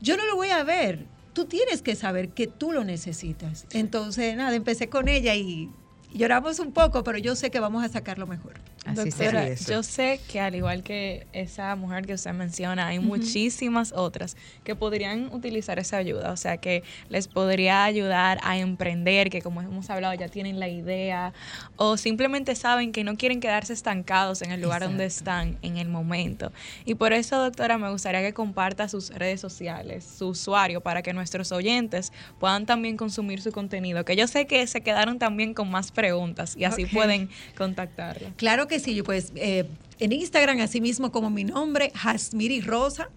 [0.01, 1.07] yo no lo voy a ver.
[1.33, 3.67] Tú tienes que saber que tú lo necesitas.
[3.71, 5.71] Entonces, nada, empecé con ella y
[6.13, 8.55] lloramos un poco, pero yo sé que vamos a sacarlo mejor.
[8.87, 13.93] Así Doctora, yo sé que al igual que esa mujer que usted menciona, hay muchísimas
[13.93, 19.43] otras que podrían utilizar esa ayuda, o sea, que les podría ayudar a emprender, que
[19.43, 21.35] como hemos hablado ya tienen la idea,
[21.77, 25.89] o simplemente saben que no quieren quedarse estancados en el lugar donde están en el
[25.89, 26.51] momento.
[26.87, 31.13] Y por eso, doctora, me gustaría que comparta sus redes sociales, su usuario, para que
[31.13, 35.71] nuestros oyentes puedan también consumir su contenido, que yo sé que se quedaron también con
[35.71, 38.31] más preguntas y así pueden contactarla.
[38.37, 39.67] Claro que sí, yo pues eh,
[39.99, 43.11] en Instagram, así mismo como mi nombre, Jasmiri Rosa.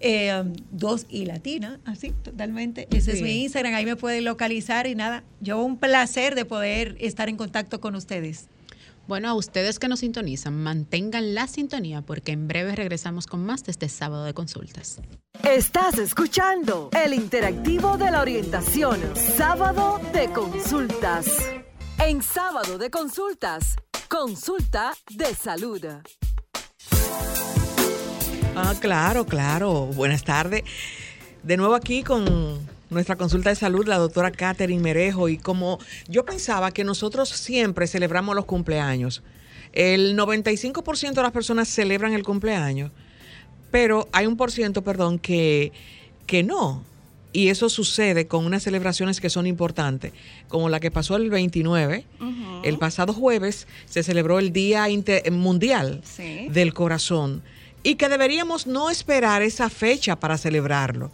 [0.00, 2.88] eh, dos y latina, así totalmente.
[2.90, 6.96] Ese es mi Instagram, ahí me pueden localizar y nada, yo un placer de poder
[7.00, 8.48] estar en contacto con ustedes.
[9.06, 13.64] Bueno, a ustedes que nos sintonizan, mantengan la sintonía porque en breve regresamos con más
[13.64, 15.00] de este sábado de consultas.
[15.42, 18.98] Estás escuchando el interactivo de la orientación,
[19.36, 21.26] sábado de consultas.
[21.98, 23.76] En sábado de consultas,
[24.10, 25.86] consulta de salud.
[28.56, 29.86] Ah, claro, claro.
[29.86, 30.64] Buenas tardes.
[31.44, 32.58] De nuevo aquí con
[32.90, 35.28] nuestra consulta de salud, la doctora Catherine Merejo.
[35.28, 39.22] Y como yo pensaba que nosotros siempre celebramos los cumpleaños,
[39.72, 42.90] el 95% de las personas celebran el cumpleaños,
[43.70, 45.72] pero hay un por ciento, perdón, que,
[46.26, 46.82] que no.
[47.32, 50.12] Y eso sucede con unas celebraciones que son importantes,
[50.48, 52.04] como la que pasó el 29.
[52.64, 56.48] El pasado jueves se celebró el Día Inter- Mundial Sí.
[56.50, 57.42] del Corazón
[57.84, 61.10] y que deberíamos no esperar esa fecha para celebrarlo,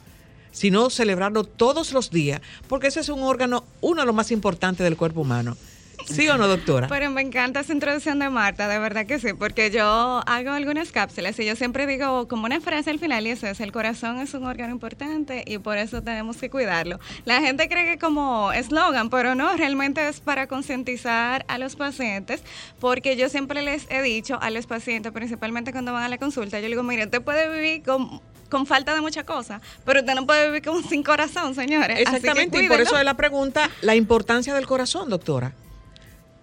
[0.53, 4.83] sino celebrarlo todos los días, porque ese es un órgano, uno de los más importantes
[4.85, 5.57] del cuerpo humano.
[6.05, 6.89] ¿Sí o no, doctora?
[6.89, 10.93] Pero me encanta esa introducción de Marta, de verdad que sí, porque yo hago algunas
[10.93, 14.19] cápsulas y yo siempre digo como una frase al final y eso es, el corazón
[14.19, 17.01] es un órgano importante y por eso tenemos que cuidarlo.
[17.25, 22.43] La gente cree que como eslogan, pero no, realmente es para concientizar a los pacientes,
[22.79, 26.59] porque yo siempre les he dicho a los pacientes, principalmente cuando van a la consulta,
[26.59, 30.15] yo les digo, mire, usted puede vivir con con falta de muchas cosas, pero usted
[30.15, 31.97] no puede vivir como sin corazón, señores.
[31.97, 35.53] Así que Exactamente, y por eso es la pregunta, la importancia del corazón, doctora.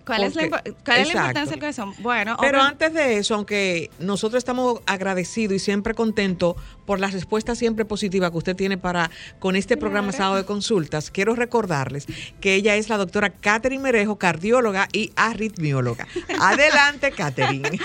[0.06, 1.94] ¿Cuál, es la, cuál es la importancia del corazón?
[2.00, 6.56] Bueno, Pero obvio- antes de eso, aunque nosotros estamos agradecidos y siempre contentos
[6.86, 11.12] por las respuestas siempre positivas que usted tiene para con este programa Sábado de Consultas,
[11.12, 12.08] quiero recordarles
[12.42, 16.08] que ella es la doctora Catherine Merejo, cardióloga y arritmióloga.
[16.40, 17.80] Adelante, Catherine.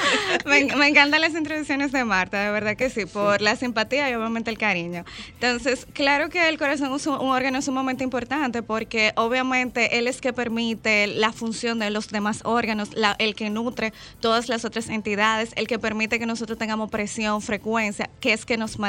[0.47, 4.15] me, me encantan las introducciones de Marta, de verdad que sí, por la simpatía y
[4.15, 5.05] obviamente el cariño.
[5.35, 10.21] Entonces, claro que el corazón es un, un órgano sumamente importante porque obviamente él es
[10.23, 14.65] que permite la función de los los demás órganos, la- el que nutre todas las
[14.65, 18.88] otras entidades, el que permite que nosotros tengamos presión, frecuencia, que es que nos mantiene.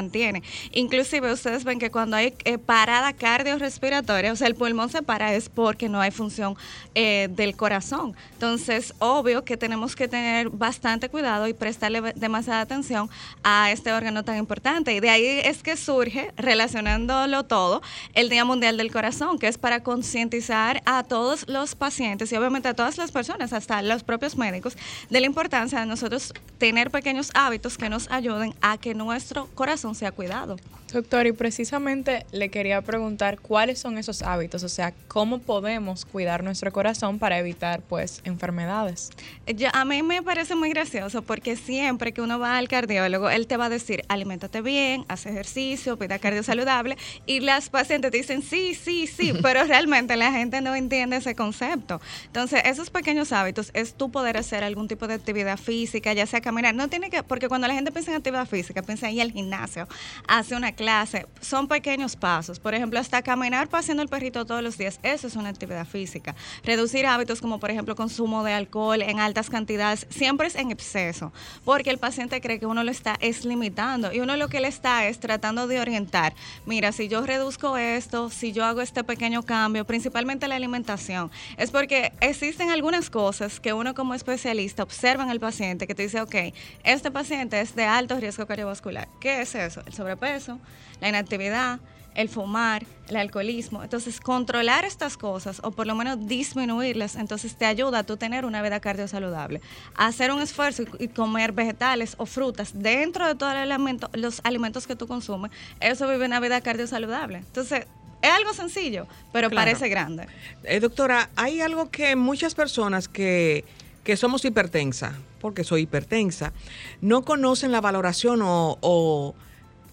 [0.71, 5.33] Inclusive ustedes ven que cuando hay eh, parada cardiorrespiratoria, o sea, el pulmón se para
[5.33, 6.55] es porque no hay función
[6.95, 8.15] eh, del corazón.
[8.33, 13.09] Entonces, obvio que tenemos que tener bastante cuidado y prestarle demasiada atención
[13.43, 14.93] a este órgano tan importante.
[14.93, 17.81] Y de ahí es que surge, relacionándolo todo,
[18.13, 22.69] el Día Mundial del Corazón, que es para concientizar a todos los pacientes y obviamente
[22.69, 24.77] a todas las personas, hasta los propios médicos,
[25.09, 29.88] de la importancia de nosotros tener pequeños hábitos que nos ayuden a que nuestro corazón
[29.95, 30.57] sea cuidado.
[30.91, 36.43] Doctor, y precisamente le quería preguntar cuáles son esos hábitos, o sea, cómo podemos cuidar
[36.43, 39.11] nuestro corazón para evitar, pues, enfermedades.
[39.45, 43.45] Yo- a mí me parece muy gracioso porque siempre que uno va al cardiólogo, él
[43.45, 46.97] te va a decir, aliméntate bien, haz ejercicio, pida cardio saludable,
[47.27, 51.35] y las pacientes te dicen, sí, sí, sí, pero realmente la gente no entiende ese
[51.35, 52.01] concepto.
[52.25, 56.41] Entonces, esos pequeños hábitos es tú poder hacer algún tipo de actividad física, ya sea
[56.41, 59.21] caminar, no tiene que, porque cuando la gente piensa en actividad física, piensa en ir
[59.21, 59.78] al gimnasio,
[60.27, 62.59] hace una clase, son pequeños pasos.
[62.59, 66.35] Por ejemplo, hasta caminar paseando el perrito todos los días, eso es una actividad física.
[66.63, 71.31] Reducir hábitos como, por ejemplo, consumo de alcohol en altas cantidades, siempre es en exceso,
[71.65, 74.67] porque el paciente cree que uno lo está es limitando y uno lo que le
[74.67, 76.33] está es tratando de orientar.
[76.65, 81.71] Mira, si yo reduzco esto, si yo hago este pequeño cambio, principalmente la alimentación, es
[81.71, 86.21] porque existen algunas cosas que uno como especialista observa en el paciente que te dice,
[86.21, 86.35] ok,
[86.83, 89.07] este paciente es de alto riesgo cardiovascular.
[89.19, 89.68] ¿Qué es eso?
[89.77, 90.59] El sobrepeso,
[91.01, 91.79] la inactividad,
[92.15, 93.83] el fumar, el alcoholismo.
[93.83, 98.45] Entonces, controlar estas cosas o por lo menos disminuirlas, entonces te ayuda a tú tener
[98.45, 99.61] una vida cardiosaludable.
[99.95, 104.87] Hacer un esfuerzo y, comer vegetales o frutas dentro de todos los alimentos, los alimentos
[104.87, 107.37] que tú consumes, eso vive una vida cardiosaludable.
[107.37, 107.85] Entonces,
[108.21, 109.65] es algo sencillo, pero Claro.
[109.65, 110.27] parece grande.
[110.63, 113.63] Eh, doctora, hay algo que muchas personas que,
[114.03, 116.51] que somos hipertensa, porque soy hipertensa,
[116.99, 119.35] no conocen la valoración o, o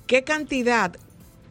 [0.07, 0.97] qué cantidad,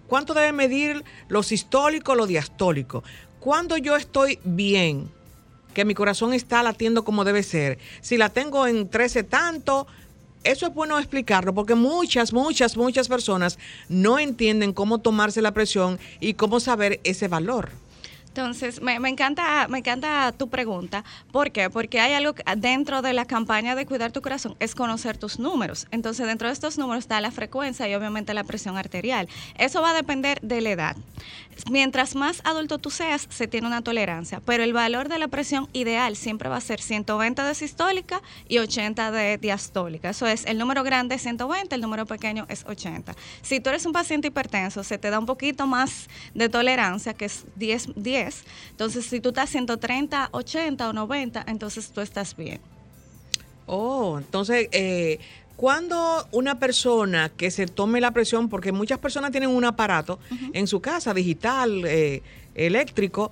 [0.07, 3.03] cuánto debe medir lo sistólico, lo diastólico.
[3.39, 5.09] Cuando yo estoy bien,
[5.73, 9.87] que mi corazón está latiendo como debe ser, si la tengo en 13 tanto,
[10.43, 15.99] eso es bueno explicarlo porque muchas, muchas, muchas personas no entienden cómo tomarse la presión
[16.19, 17.71] y cómo saber ese valor.
[18.35, 21.05] Entonces, me, me encanta, me encanta tu pregunta.
[21.31, 21.69] ¿Por qué?
[21.69, 25.87] Porque hay algo dentro de la campaña de cuidar tu corazón, es conocer tus números.
[25.91, 29.29] Entonces, dentro de estos números está la frecuencia y obviamente la presión arterial.
[29.57, 30.97] Eso va a depender de la edad.
[31.69, 35.67] Mientras más adulto tú seas, se tiene una tolerancia, pero el valor de la presión
[35.73, 40.09] ideal siempre va a ser 120 de sistólica y 80 de diastólica.
[40.09, 43.15] Eso es, el número grande es 120, el número pequeño es 80.
[43.41, 47.25] Si tú eres un paciente hipertenso, se te da un poquito más de tolerancia, que
[47.25, 48.43] es 10, 10.
[48.71, 52.61] Entonces, si tú estás 130, 80 o 90, entonces tú estás bien.
[53.65, 55.19] Oh, entonces, eh,
[55.55, 60.19] cuando una persona que se tome la presión, porque muchas personas tienen un aparato
[60.53, 62.21] en su casa, digital, eh,
[62.55, 63.31] eléctrico,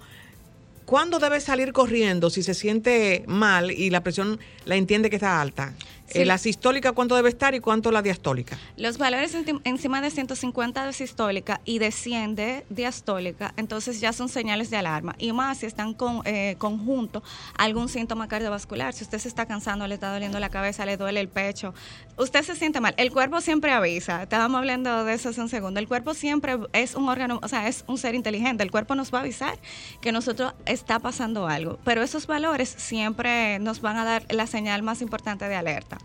[0.86, 5.41] ¿cuándo debe salir corriendo si se siente mal y la presión la entiende que está
[5.41, 5.73] alta?
[6.07, 6.19] Sí.
[6.19, 8.57] Eh, la sistólica, ¿cuánto debe estar y cuánto la diastólica?
[8.77, 14.29] Los valores encima de 150 de sistólica y de 100 de diastólica, entonces ya son
[14.29, 15.15] señales de alarma.
[15.17, 17.23] Y más si están con, eh, conjunto
[17.57, 18.93] algún síntoma cardiovascular.
[18.93, 21.73] Si usted se está cansando, le está doliendo la cabeza, le duele el pecho,
[22.17, 22.93] usted se siente mal.
[22.97, 24.23] El cuerpo siempre avisa.
[24.23, 25.79] Estábamos hablando de eso hace un segundo.
[25.79, 28.63] El cuerpo siempre es un órgano, o sea, es un ser inteligente.
[28.63, 29.57] El cuerpo nos va a avisar
[30.01, 31.79] que nosotros está pasando algo.
[31.83, 35.97] Pero esos valores siempre nos van a dar la señal más importante de alerta.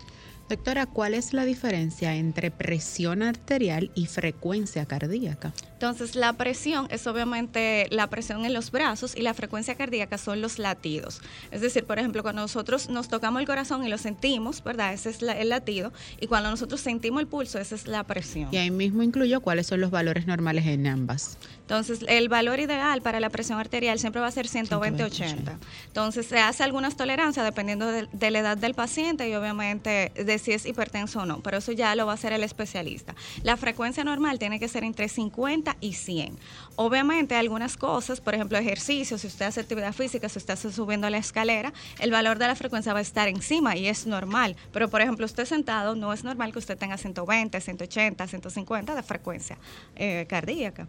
[0.49, 5.53] Doctora, ¿cuál es la diferencia entre presión arterial y frecuencia cardíaca?
[5.79, 10.41] Entonces, la presión es obviamente la presión en los brazos y la frecuencia cardíaca son
[10.41, 11.21] los latidos.
[11.51, 14.91] Es decir, por ejemplo, cuando nosotros nos tocamos el corazón y lo sentimos, ¿verdad?
[14.93, 15.93] Ese es la- el latido.
[16.19, 18.49] Y cuando nosotros sentimos el pulso, esa es la presión.
[18.51, 21.37] Y ahí mismo incluyo cuáles son los valores normales en ambas.
[21.61, 25.57] Entonces, el valor ideal para la presión arterial siempre va a ser 120-80.
[25.87, 30.39] Entonces, se hace algunas tolerancias dependiendo de, de la edad del paciente y obviamente de
[30.39, 33.15] si es hipertenso o no, pero eso ya lo va a hacer el especialista.
[33.43, 36.37] La frecuencia normal tiene que ser entre 50 y 100.
[36.75, 41.09] Obviamente, algunas cosas, por ejemplo, ejercicio, si usted hace actividad física, si usted está subiendo
[41.09, 44.55] la escalera, el valor de la frecuencia va a estar encima y es normal.
[44.71, 49.03] Pero, por ejemplo, usted sentado, no es normal que usted tenga 120, 180, 150 de
[49.03, 49.57] frecuencia
[49.95, 50.87] eh, cardíaca.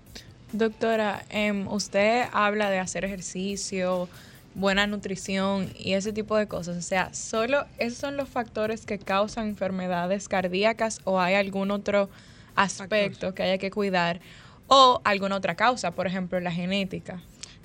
[0.53, 4.09] Doctora, em, usted habla de hacer ejercicio,
[4.55, 6.77] buena nutrición y ese tipo de cosas.
[6.77, 12.11] O sea, ¿solo esos son los factores que causan enfermedades cardíacas o hay algún otro
[12.57, 14.21] aspecto que haya que cuidar
[14.71, 17.21] o alguna otra causa, por ejemplo, la genética?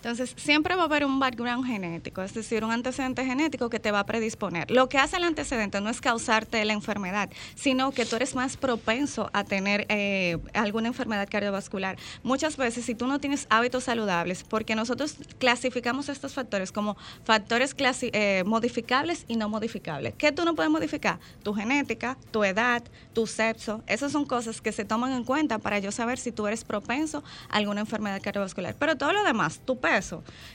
[0.06, 3.90] Entonces, siempre va a haber un background genético, es decir, un antecedente genético que te
[3.90, 4.70] va a predisponer.
[4.70, 8.56] Lo que hace el antecedente no es causarte la enfermedad, sino que tú eres más
[8.56, 11.98] propenso a tener eh, alguna enfermedad cardiovascular.
[12.22, 17.76] Muchas veces, si tú no tienes hábitos saludables, porque nosotros clasificamos estos factores como factores
[17.80, 20.14] eh, modificables y no modificables.
[20.20, 21.18] ¿Qué tú no puedes modificar?
[21.42, 23.82] Tu genética, tu edad, tu sexo.
[23.88, 27.24] Esas son cosas que se toman en cuenta para yo saber si tú eres propenso
[27.50, 28.76] a alguna enfermedad cardiovascular.
[28.78, 29.95] Pero todo lo demás, tu peso,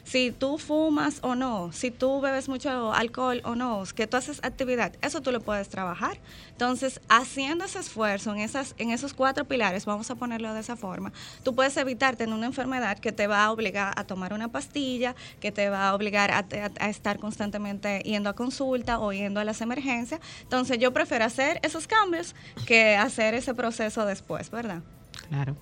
[0.04, 4.40] si tú fumas o no, si tú bebes mucho alcohol o no, que tú haces
[4.42, 6.18] actividad, eso tú lo puedes trabajar.
[6.50, 10.76] Entonces, haciendo ese esfuerzo en, esas, en esos cuatro pilares, vamos a ponerlo de esa
[10.76, 11.12] forma,
[11.42, 15.14] tú puedes evitar tener una enfermedad que te va a obligar a tomar una pastilla,
[15.40, 16.44] que te va a obligar a,
[16.80, 20.20] a estar constantemente yendo a consulta o yendo a las emergencias.
[20.42, 22.34] Entonces, yo prefiero hacer esos cambios
[22.66, 24.82] que hacer ese proceso después, ¿verdad?
[25.28, 25.56] Claro.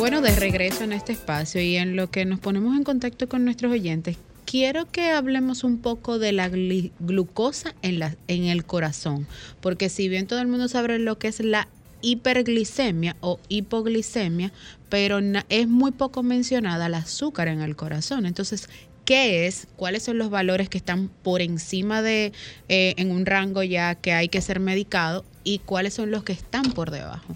[0.00, 3.44] Bueno, de regreso en este espacio y en lo que nos ponemos en contacto con
[3.44, 9.26] nuestros oyentes, quiero que hablemos un poco de la glucosa en, en el corazón,
[9.60, 11.68] porque si bien todo el mundo sabe lo que es la
[12.00, 14.52] hiperglicemia o hipoglicemia,
[14.88, 15.18] pero
[15.50, 18.24] es muy poco mencionada el azúcar en el corazón.
[18.24, 18.70] Entonces,
[19.04, 19.68] ¿qué es?
[19.76, 22.32] ¿Cuáles son los valores que están por encima de
[22.70, 26.32] eh, en un rango ya que hay que ser medicado y cuáles son los que
[26.32, 27.34] están por debajo?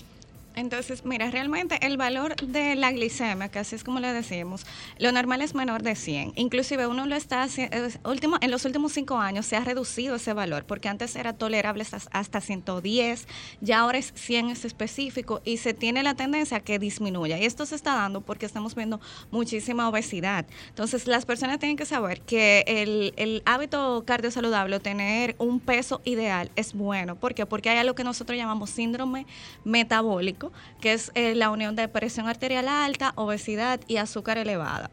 [0.56, 4.64] Entonces, mira, realmente el valor de la glicemia, que así es como le decimos,
[4.98, 6.34] lo normal es menor de 100.
[6.36, 10.32] Inclusive uno lo está haciendo, último, en los últimos cinco años se ha reducido ese
[10.32, 13.26] valor, porque antes era tolerable hasta 110,
[13.60, 17.36] ya ahora es 100 es específico y se tiene la tendencia a que disminuya.
[17.38, 19.00] Y esto se está dando porque estamos viendo
[19.32, 20.46] muchísima obesidad.
[20.68, 26.52] Entonces, las personas tienen que saber que el, el hábito cardiosaludable, tener un peso ideal,
[26.54, 27.16] es bueno.
[27.16, 27.44] ¿Por qué?
[27.44, 29.26] Porque hay algo que nosotros llamamos síndrome
[29.64, 30.43] metabólico
[30.80, 34.90] que es eh, la unión de presión arterial alta, obesidad y azúcar elevada.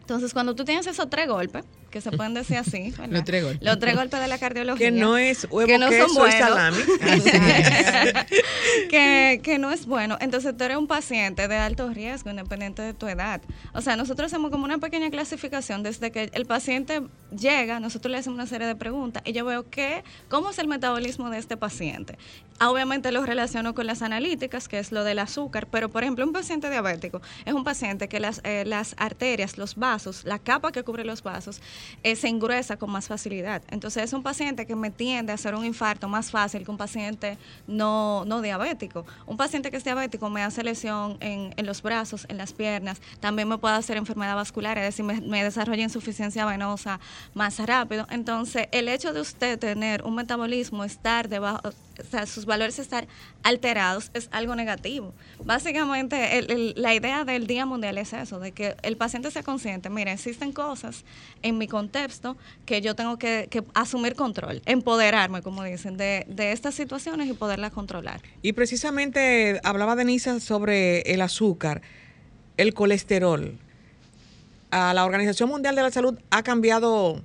[0.00, 3.62] Entonces, cuando tú tienes esos tres golpes, que se pueden decir así, los tres golpes.
[3.62, 4.90] Los tres golpes de la cardiología.
[4.90, 6.78] Que no es huevo, que no queso y salami.
[8.90, 10.16] que, que no es bueno.
[10.20, 13.40] Entonces, tú eres un paciente de alto riesgo, independiente de tu edad.
[13.72, 15.82] O sea, nosotros hacemos como una pequeña clasificación.
[15.82, 17.02] Desde que el paciente
[17.36, 20.68] llega, nosotros le hacemos una serie de preguntas y yo veo que, cómo es el
[20.68, 22.18] metabolismo de este paciente.
[22.60, 26.32] Obviamente lo relaciono con las analíticas, que es lo del azúcar, pero por ejemplo un
[26.32, 30.82] paciente diabético es un paciente que las, eh, las arterias, los vasos, la capa que
[30.82, 31.60] cubre los vasos,
[32.02, 33.62] eh, se engruesa con más facilidad.
[33.70, 36.76] Entonces es un paciente que me tiende a hacer un infarto más fácil que un
[36.76, 39.04] paciente no, no diabético.
[39.26, 43.00] Un paciente que es diabético me hace lesión en, en los brazos, en las piernas,
[43.20, 47.00] también me puede hacer enfermedad vascular, es decir, me, me desarrolla insuficiencia venosa
[47.34, 48.06] más rápido.
[48.10, 51.60] Entonces el hecho de usted tener un metabolismo, estar debajo
[52.06, 53.06] o sea, sus valores estar
[53.42, 55.14] alterados es algo negativo.
[55.44, 60.12] Básicamente, la idea del Día Mundial es eso, de que el paciente sea consciente, mira,
[60.12, 61.04] existen cosas
[61.42, 62.36] en mi contexto
[62.66, 67.72] que yo tengo que, asumir control, empoderarme, como dicen, de, de, estas situaciones y poderlas
[67.72, 68.20] controlar.
[68.42, 71.82] Y precisamente hablaba Denisa sobre el azúcar,
[72.56, 73.58] el colesterol.
[74.70, 77.22] A la Organización Mundial de la Salud ha cambiado,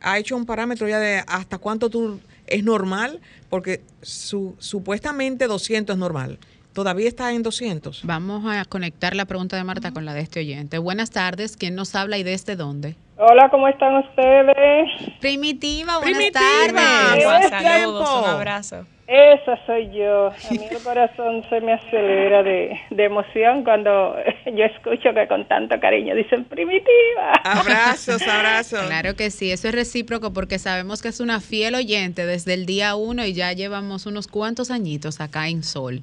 [0.00, 5.94] ha hecho un parámetro ya de hasta cuánto tú es normal porque su, supuestamente 200
[5.94, 6.38] es normal.
[6.72, 8.04] Todavía está en 200.
[8.04, 10.78] Vamos a conectar la pregunta de Marta con la de este oyente.
[10.78, 12.96] Buenas tardes, ¿quién nos habla y desde dónde?
[13.16, 14.90] Hola, ¿cómo están ustedes?
[15.20, 17.48] Primitiva, buenas tardes.
[17.48, 18.86] Saludos, un abrazo.
[19.06, 20.28] Esa soy yo.
[20.28, 25.78] A mí el corazón se me acelera de, emoción cuando yo escucho que con tanto
[25.78, 27.32] cariño dicen primitiva.
[27.44, 28.86] Abrazos, abrazos.
[28.86, 32.66] Claro que sí, eso es recíproco porque sabemos que es una fiel oyente desde el
[32.66, 36.00] día uno y ya llevamos unos cuantos añitos acá en Sol.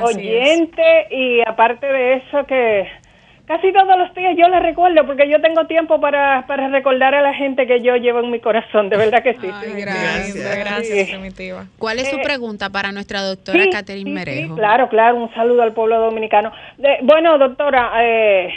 [0.00, 2.86] oyente y aparte de eso que
[3.46, 7.20] Casi todos los días yo le recuerdo porque yo tengo tiempo para, para recordar a
[7.20, 9.46] la gente que yo llevo en mi corazón, de verdad que sí.
[9.76, 11.66] gracias, gracias, Primitiva.
[11.78, 14.56] ¿Cuál es su eh, pregunta para nuestra doctora Catherine Merejo?
[14.56, 16.52] claro, claro, un saludo al pueblo dominicano.
[17.02, 18.48] bueno, doctora, eh,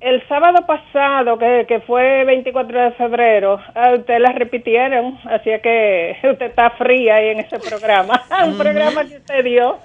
[0.00, 3.60] el sábado pasado, que, que fue 24 de febrero,
[3.96, 9.18] usted la repitieron, así que usted está fría ahí en ese programa, un programa que
[9.18, 9.78] usted dio.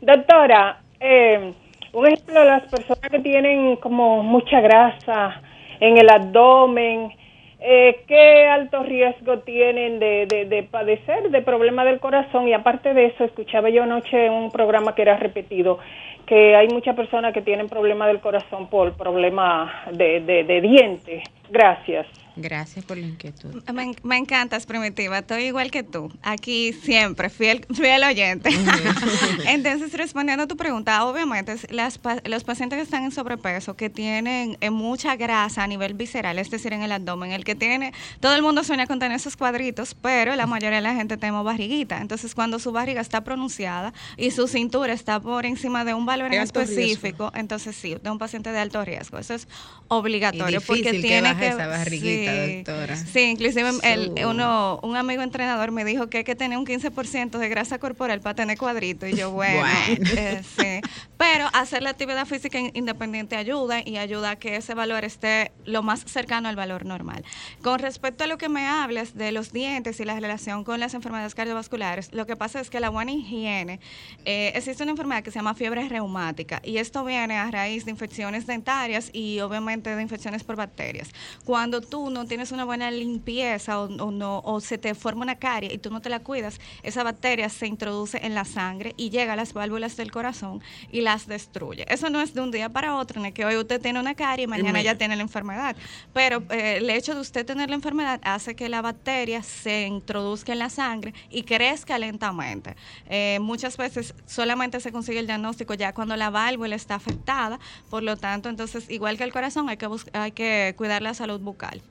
[0.00, 1.52] Doctora, eh,
[1.92, 5.40] un ejemplo, las personas que tienen como mucha grasa
[5.80, 7.12] en el abdomen.
[7.58, 12.46] Eh, ¿Qué alto riesgo tienen de, de, de padecer de problemas del corazón?
[12.48, 15.78] Y aparte de eso, escuchaba yo anoche un programa que era repetido,
[16.26, 21.22] que hay muchas personas que tienen problemas del corazón por problemas de, de, de dientes.
[21.50, 22.06] Gracias.
[22.36, 23.62] Gracias por la inquietud.
[23.72, 25.18] Me, me encantas, Primitiva.
[25.18, 26.12] Estoy igual que tú.
[26.22, 28.50] Aquí siempre, fiel, fiel oyente.
[29.46, 33.90] Entonces, respondiendo a tu pregunta, obviamente, las, pa- los pacientes que están en sobrepeso, que
[33.90, 37.92] tienen eh, mucha grasa a nivel visceral, es decir, en el abdomen, el que tiene,
[38.20, 41.44] todo el mundo sueña con tener esos cuadritos, pero la mayoría de la gente tenemos
[41.44, 42.00] barriguita.
[42.00, 46.26] Entonces, cuando su barriga está pronunciada y su cintura está por encima de un valor
[46.32, 46.60] en riesgo.
[46.60, 49.18] específico, entonces sí, de un paciente de alto riesgo.
[49.18, 49.48] Eso es
[49.88, 50.60] obligatorio.
[50.60, 52.96] Y porque que tiene que esa barriguita, doctora.
[52.96, 57.38] Sí, inclusive el, uno, un amigo entrenador me dijo que hay que tener un 15%
[57.38, 59.06] de grasa corporal para tener cuadrito.
[59.06, 60.10] Y yo, bueno, Bueno.
[60.16, 60.90] eh, sí.
[61.18, 65.52] Pero hacer la actividad física in- independiente ayuda y ayuda a que ese valor esté
[65.64, 67.24] lo más cercano al valor normal.
[67.62, 70.94] Con respecto a lo que me hablas de los dientes y la relación con las
[70.94, 73.80] enfermedades cardiovasculares, lo que pasa es que la buena higiene,
[74.24, 77.90] eh, existe una enfermedad que se llama fiebre reumática y esto viene a raíz de
[77.90, 81.08] infecciones dentarias y obviamente de infecciones por bacterias.
[81.44, 85.36] Cuando tú no tienes una buena limpieza o, o no, o se te forma una
[85.36, 89.10] carie y tú no te la cuidas, esa bacteria se introduce en la sangre y
[89.10, 91.84] llega a las válvulas del corazón y las destruye.
[91.88, 94.44] Eso no es de un día para otro, ni que hoy usted tiene una carie
[94.44, 95.76] y mañana me- ya tiene la enfermedad.
[96.12, 100.52] Pero eh, el hecho de usted tener la enfermedad hace que la bacteria se introduzca
[100.52, 102.76] en la sangre y crezca lentamente.
[103.08, 107.58] Eh, muchas veces solamente se consigue el diagnóstico ya cuando la válvula está afectada,
[107.90, 111.40] por lo tanto, entonces, igual que el corazón, hay que, hay que cuidar la salud
[111.40, 111.82] bucal.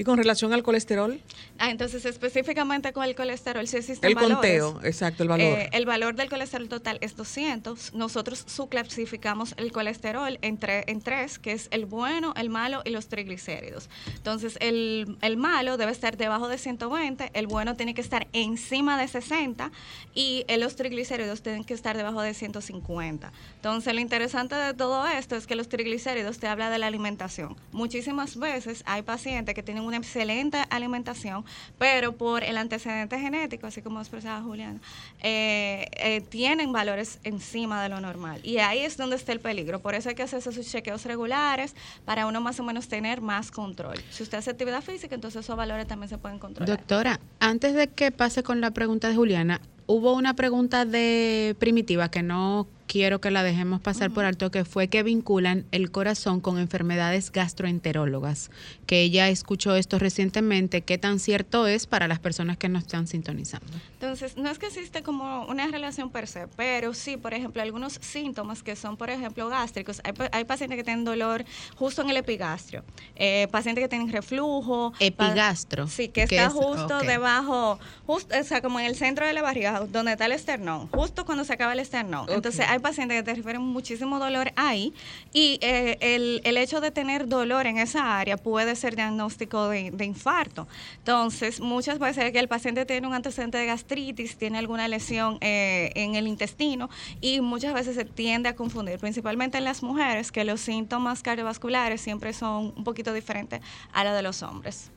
[0.00, 1.20] Y con relación al colesterol,
[1.58, 4.34] Ah, entonces, específicamente con el colesterol, sí existen el valores.
[4.62, 5.46] conteo, exacto, el valor.
[5.46, 7.92] Eh, el valor del colesterol total es 200.
[7.92, 12.90] Nosotros subclasificamos el colesterol en, tre- en tres, que es el bueno, el malo y
[12.90, 13.90] los triglicéridos.
[14.16, 18.98] Entonces, el, el malo debe estar debajo de 120, el bueno tiene que estar encima
[18.98, 19.70] de 60
[20.14, 23.32] y eh, los triglicéridos tienen que estar debajo de 150.
[23.56, 27.54] Entonces, lo interesante de todo esto es que los triglicéridos te habla de la alimentación.
[27.72, 31.44] Muchísimas veces hay pacientes que tienen una excelente alimentación,
[31.78, 34.80] pero por el antecedente genético, así como expresaba Juliana,
[35.22, 38.40] eh, eh, tienen valores encima de lo normal.
[38.42, 39.80] Y ahí es donde está el peligro.
[39.80, 41.74] Por eso hay que hacerse sus chequeos regulares
[42.04, 43.96] para uno más o menos tener más control.
[44.10, 46.76] Si usted hace actividad física, entonces esos valores también se pueden controlar.
[46.76, 52.10] Doctora, antes de que pase con la pregunta de Juliana, hubo una pregunta de Primitiva
[52.10, 56.40] que no quiero que la dejemos pasar por alto, que fue que vinculan el corazón
[56.40, 58.50] con enfermedades gastroenterólogas,
[58.86, 63.06] que ella escuchó esto recientemente, qué tan cierto es para las personas que nos están
[63.06, 63.68] sintonizando.
[63.92, 67.92] Entonces, no es que existe como una relación per se, pero sí, por ejemplo, algunos
[68.00, 70.00] síntomas que son, por ejemplo, gástricos.
[70.02, 71.44] Hay, hay pacientes que tienen dolor
[71.76, 72.82] justo en el epigastrio,
[73.14, 74.92] eh, pacientes que tienen reflujo.
[74.98, 75.86] Epigastro.
[75.86, 76.52] Sí, que ¿Qué está es?
[76.52, 77.04] justo Ok.
[77.04, 80.88] debajo, justo, o sea, como en el centro de la barriga, donde está el esternón,
[80.88, 82.26] justo cuando se acaba el esternón.
[82.30, 84.92] Entonces, hay pacientes que te refieren muchísimo dolor ahí
[85.32, 89.90] y eh, el, el hecho de tener dolor en esa área puede ser diagnóstico de,
[89.90, 90.68] de infarto.
[90.98, 95.92] Entonces, muchas veces que el paciente tiene un antecedente de gastritis, tiene alguna lesión eh,
[95.94, 100.44] en el intestino y muchas veces se tiende a confundir, principalmente en las mujeres, que
[100.44, 103.60] los síntomas cardiovasculares siempre son un poquito diferentes
[103.92, 104.90] a los de los hombres.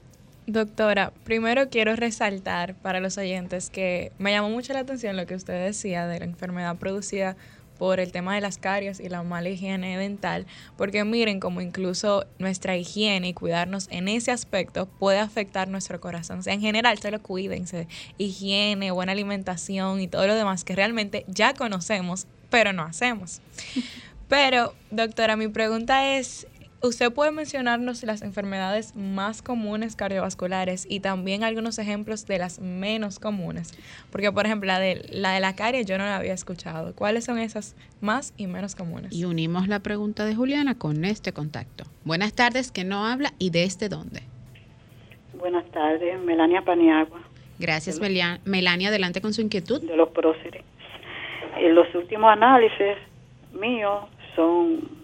[0.45, 5.35] Doctora, primero quiero resaltar para los oyentes que me llamó mucho la atención lo que
[5.35, 7.37] usted decía de la enfermedad producida
[7.83, 10.45] por el tema de las caries y la mala higiene dental,
[10.77, 16.39] porque miren como incluso nuestra higiene y cuidarnos en ese aspecto puede afectar nuestro corazón.
[16.39, 21.25] O sea, en general, solo cuídense, higiene, buena alimentación y todo lo demás que realmente
[21.27, 23.41] ya conocemos, pero no hacemos.
[24.29, 26.47] Pero, doctora, mi pregunta es,
[26.83, 33.19] ¿usted puede mencionarnos las enfermedades más comunes cardiovasculares y también algunos ejemplos de las menos
[33.19, 33.73] comunes?
[34.11, 36.93] Porque, por ejemplo, la de la, de la carie yo no la había escuchado.
[36.93, 39.13] ¿Cuáles son esas más y menos comunes?
[39.13, 41.85] Y unimos la pregunta de Juliana con este contacto.
[42.03, 44.21] Buenas tardes, que no habla y desde dónde.
[45.39, 47.21] Buenas tardes, Melania Paniagua,
[47.59, 48.89] Gracias, Melia- Melania.
[48.89, 49.81] Adelante con su inquietud.
[49.81, 50.63] de los próceres.
[51.57, 52.97] Eh, los últimos análisis
[53.53, 54.05] míos
[54.35, 55.02] son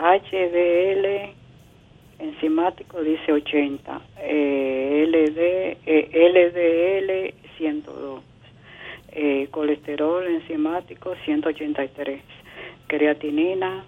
[0.00, 1.34] HDL
[2.18, 8.22] enzimático, dice 80, eh, LD, LDL 102,
[9.12, 12.22] eh, colesterol enzimático 183,
[12.86, 13.84] creatinina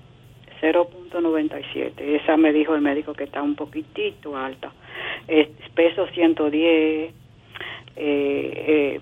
[0.60, 1.92] 0.97.
[2.16, 4.72] Esa me dijo el médico que está un poquitito alta.
[5.74, 7.14] Peso 110.
[7.94, 9.00] Eh, eh,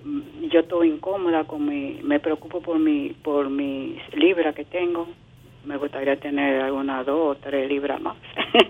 [0.51, 5.07] yo estoy incómoda con mi, me preocupo por mi, por mis libras que tengo.
[5.65, 8.17] Me gustaría tener algunas dos o tres libras más.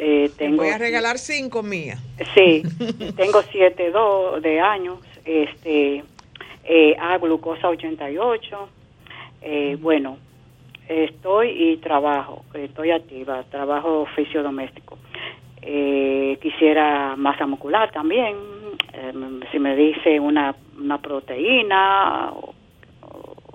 [0.00, 2.00] Eh, tengo, Voy a regalar cinco mías.
[2.32, 2.62] Sí,
[3.16, 6.04] tengo 7,2 de años, este,
[6.62, 8.68] eh, a glucosa 88.
[9.42, 10.18] Eh, bueno,
[10.88, 14.98] estoy y trabajo, estoy activa, trabajo oficio doméstico.
[15.62, 18.36] Eh, quisiera masa muscular también,
[18.94, 19.12] eh,
[19.50, 22.54] si me dice una, una proteína, o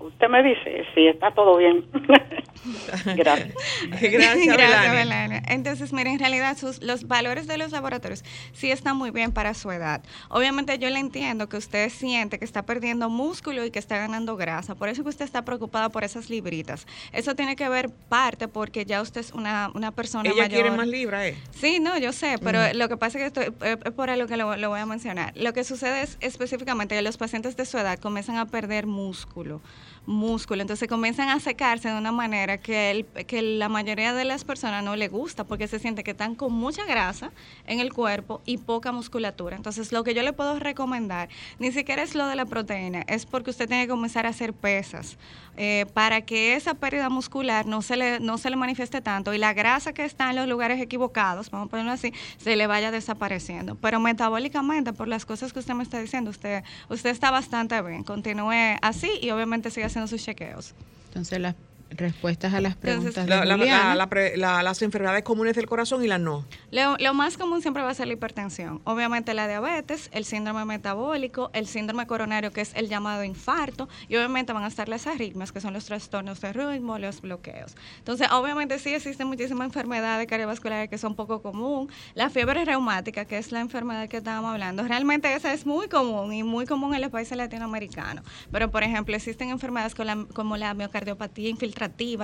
[0.03, 1.85] usted me dice si está todo bien.
[3.15, 3.53] Gracias.
[3.99, 4.93] Gracias, Melania.
[4.93, 5.43] Melania.
[5.47, 8.23] Entonces, miren, en realidad sus, los valores de los laboratorios
[8.53, 10.01] sí están muy bien para su edad.
[10.29, 14.35] Obviamente yo le entiendo que usted siente que está perdiendo músculo y que está ganando
[14.37, 14.75] grasa.
[14.75, 16.87] Por eso que usted está preocupada por esas libritas.
[17.11, 20.61] Eso tiene que ver parte porque ya usted es una, una persona Ella mayor.
[20.61, 21.35] quiere más libra, ¿eh?
[21.51, 24.27] Sí, no, yo sé, pero lo que pasa es que estoy, es es por algo
[24.27, 25.33] que lo, lo voy a mencionar.
[25.35, 29.61] Lo que sucede es específicamente que los pacientes de su edad comienzan a perder músculo,
[30.05, 34.43] músculo, entonces comienzan a secarse de una manera que, el, que la mayoría de las
[34.43, 37.31] personas no le gusta porque se siente que están con mucha grasa
[37.67, 39.55] en el cuerpo y poca musculatura.
[39.55, 41.29] Entonces, lo que yo le puedo recomendar,
[41.59, 44.53] ni siquiera es lo de la proteína, es porque usted tiene que comenzar a hacer
[44.53, 45.17] pesas
[45.55, 49.37] eh, para que esa pérdida muscular no se, le, no se le manifieste tanto y
[49.37, 52.91] la grasa que está en los lugares equivocados, vamos a ponerlo así, se le vaya
[52.91, 53.75] desapareciendo.
[53.75, 58.03] Pero metabólicamente, por las cosas que usted me está diciendo, usted, usted está bastante bien.
[58.03, 60.73] Continúe así y obviamente sigue haciendo sus chequeos.
[61.05, 61.55] Entonces, las
[61.97, 63.89] respuestas a las preguntas de La- la- Juliana.
[63.89, 66.45] la- la pre- la- las enfermedades comunes del corazón y las no.
[66.71, 68.81] Lo, lo más común siempre va a ser la hipertensión.
[68.83, 74.15] Obviamente la diabetes, el síndrome metabólico, el síndrome coronario, que es el llamado infarto, y
[74.15, 77.75] obviamente van a estar las arritmias, que son los trastornos de ritmo, los bloqueos.
[77.99, 81.89] Entonces, obviamente sí existen muchísimas enfermedades cardiovasculares que son poco común.
[82.15, 86.33] La fiebre reumática, que es la enfermedad que estábamos hablando, realmente esa es muy común
[86.33, 88.23] y muy común en los países latinoamericanos.
[88.51, 91.49] Pero, por ejemplo, existen enfermedades con la- como la miocardiopatía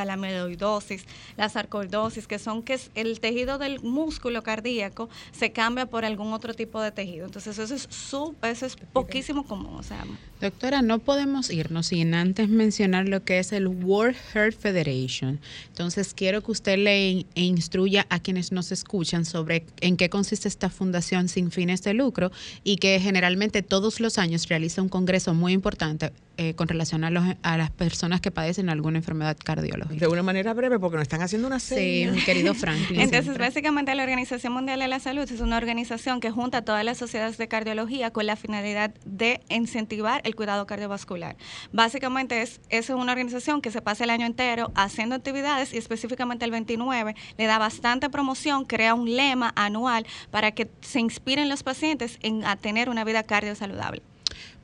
[0.06, 1.06] la amiloidosis,
[1.38, 6.54] la sarcoidosis, que son que el tejido del músculo cardíaco se cambia por algún otro
[6.54, 7.26] tipo de tejido.
[7.26, 9.76] Entonces, eso es, su, eso es poquísimo común.
[9.76, 10.06] O sea,
[10.42, 15.42] Doctora, no podemos irnos sin antes mencionar lo que es el World Heart Federation.
[15.68, 20.48] Entonces, quiero que usted le e instruya a quienes nos escuchan sobre en qué consiste
[20.48, 22.32] esta fundación sin fines de lucro
[22.64, 27.10] y que generalmente todos los años realiza un congreso muy importante eh, con relación a,
[27.10, 30.00] los, a las personas que padecen alguna enfermedad cardiológica.
[30.00, 32.12] De una manera breve, porque nos están haciendo una Sí, serie.
[32.12, 33.00] mi querido Franklin.
[33.00, 33.46] Entonces, siempre.
[33.46, 36.98] básicamente la Organización Mundial de la Salud es una organización que junta a todas las
[36.98, 41.36] sociedades de cardiología con la finalidad de incentivar el cuidado cardiovascular.
[41.72, 46.46] Básicamente es, es una organización que se pasa el año entero haciendo actividades y específicamente
[46.46, 51.64] el 29 le da bastante promoción, crea un lema anual para que se inspiren los
[51.64, 54.02] pacientes en a tener una vida cardio saludable.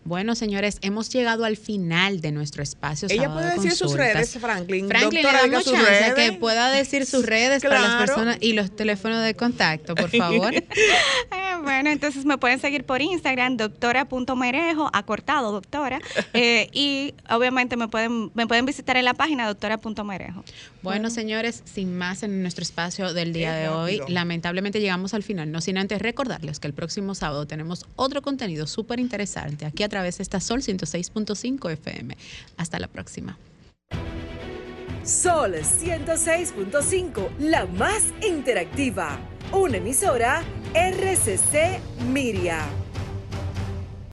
[0.06, 3.08] Bueno, señores, hemos llegado al final de nuestro espacio.
[3.10, 4.88] Ella puede de decir sus redes, Franklin.
[4.88, 6.14] Franklin, Doctora, le damos sus chance redes.
[6.14, 10.54] que pueda decir sus redes para las personas y los teléfonos de contacto, por favor.
[11.32, 16.00] Eh, bueno, entonces me pueden seguir por Instagram, doctora.merejo, acortado, doctora.
[16.34, 20.44] eh, y obviamente me pueden, me pueden visitar en la página doctora.merejo.
[20.86, 25.52] Bueno, señores, sin más en nuestro espacio del día de hoy, lamentablemente llegamos al final,
[25.52, 29.90] no sin antes recordarles que el próximo sábado tenemos otro contenido súper interesante aquí a
[29.90, 32.16] través de esta Sol 106.5 FM.
[32.58, 33.36] Hasta la próxima.
[35.04, 39.18] Sol 106.5, la más interactiva.
[39.52, 40.44] Una emisora
[40.76, 41.80] RCC
[42.12, 42.64] Miria.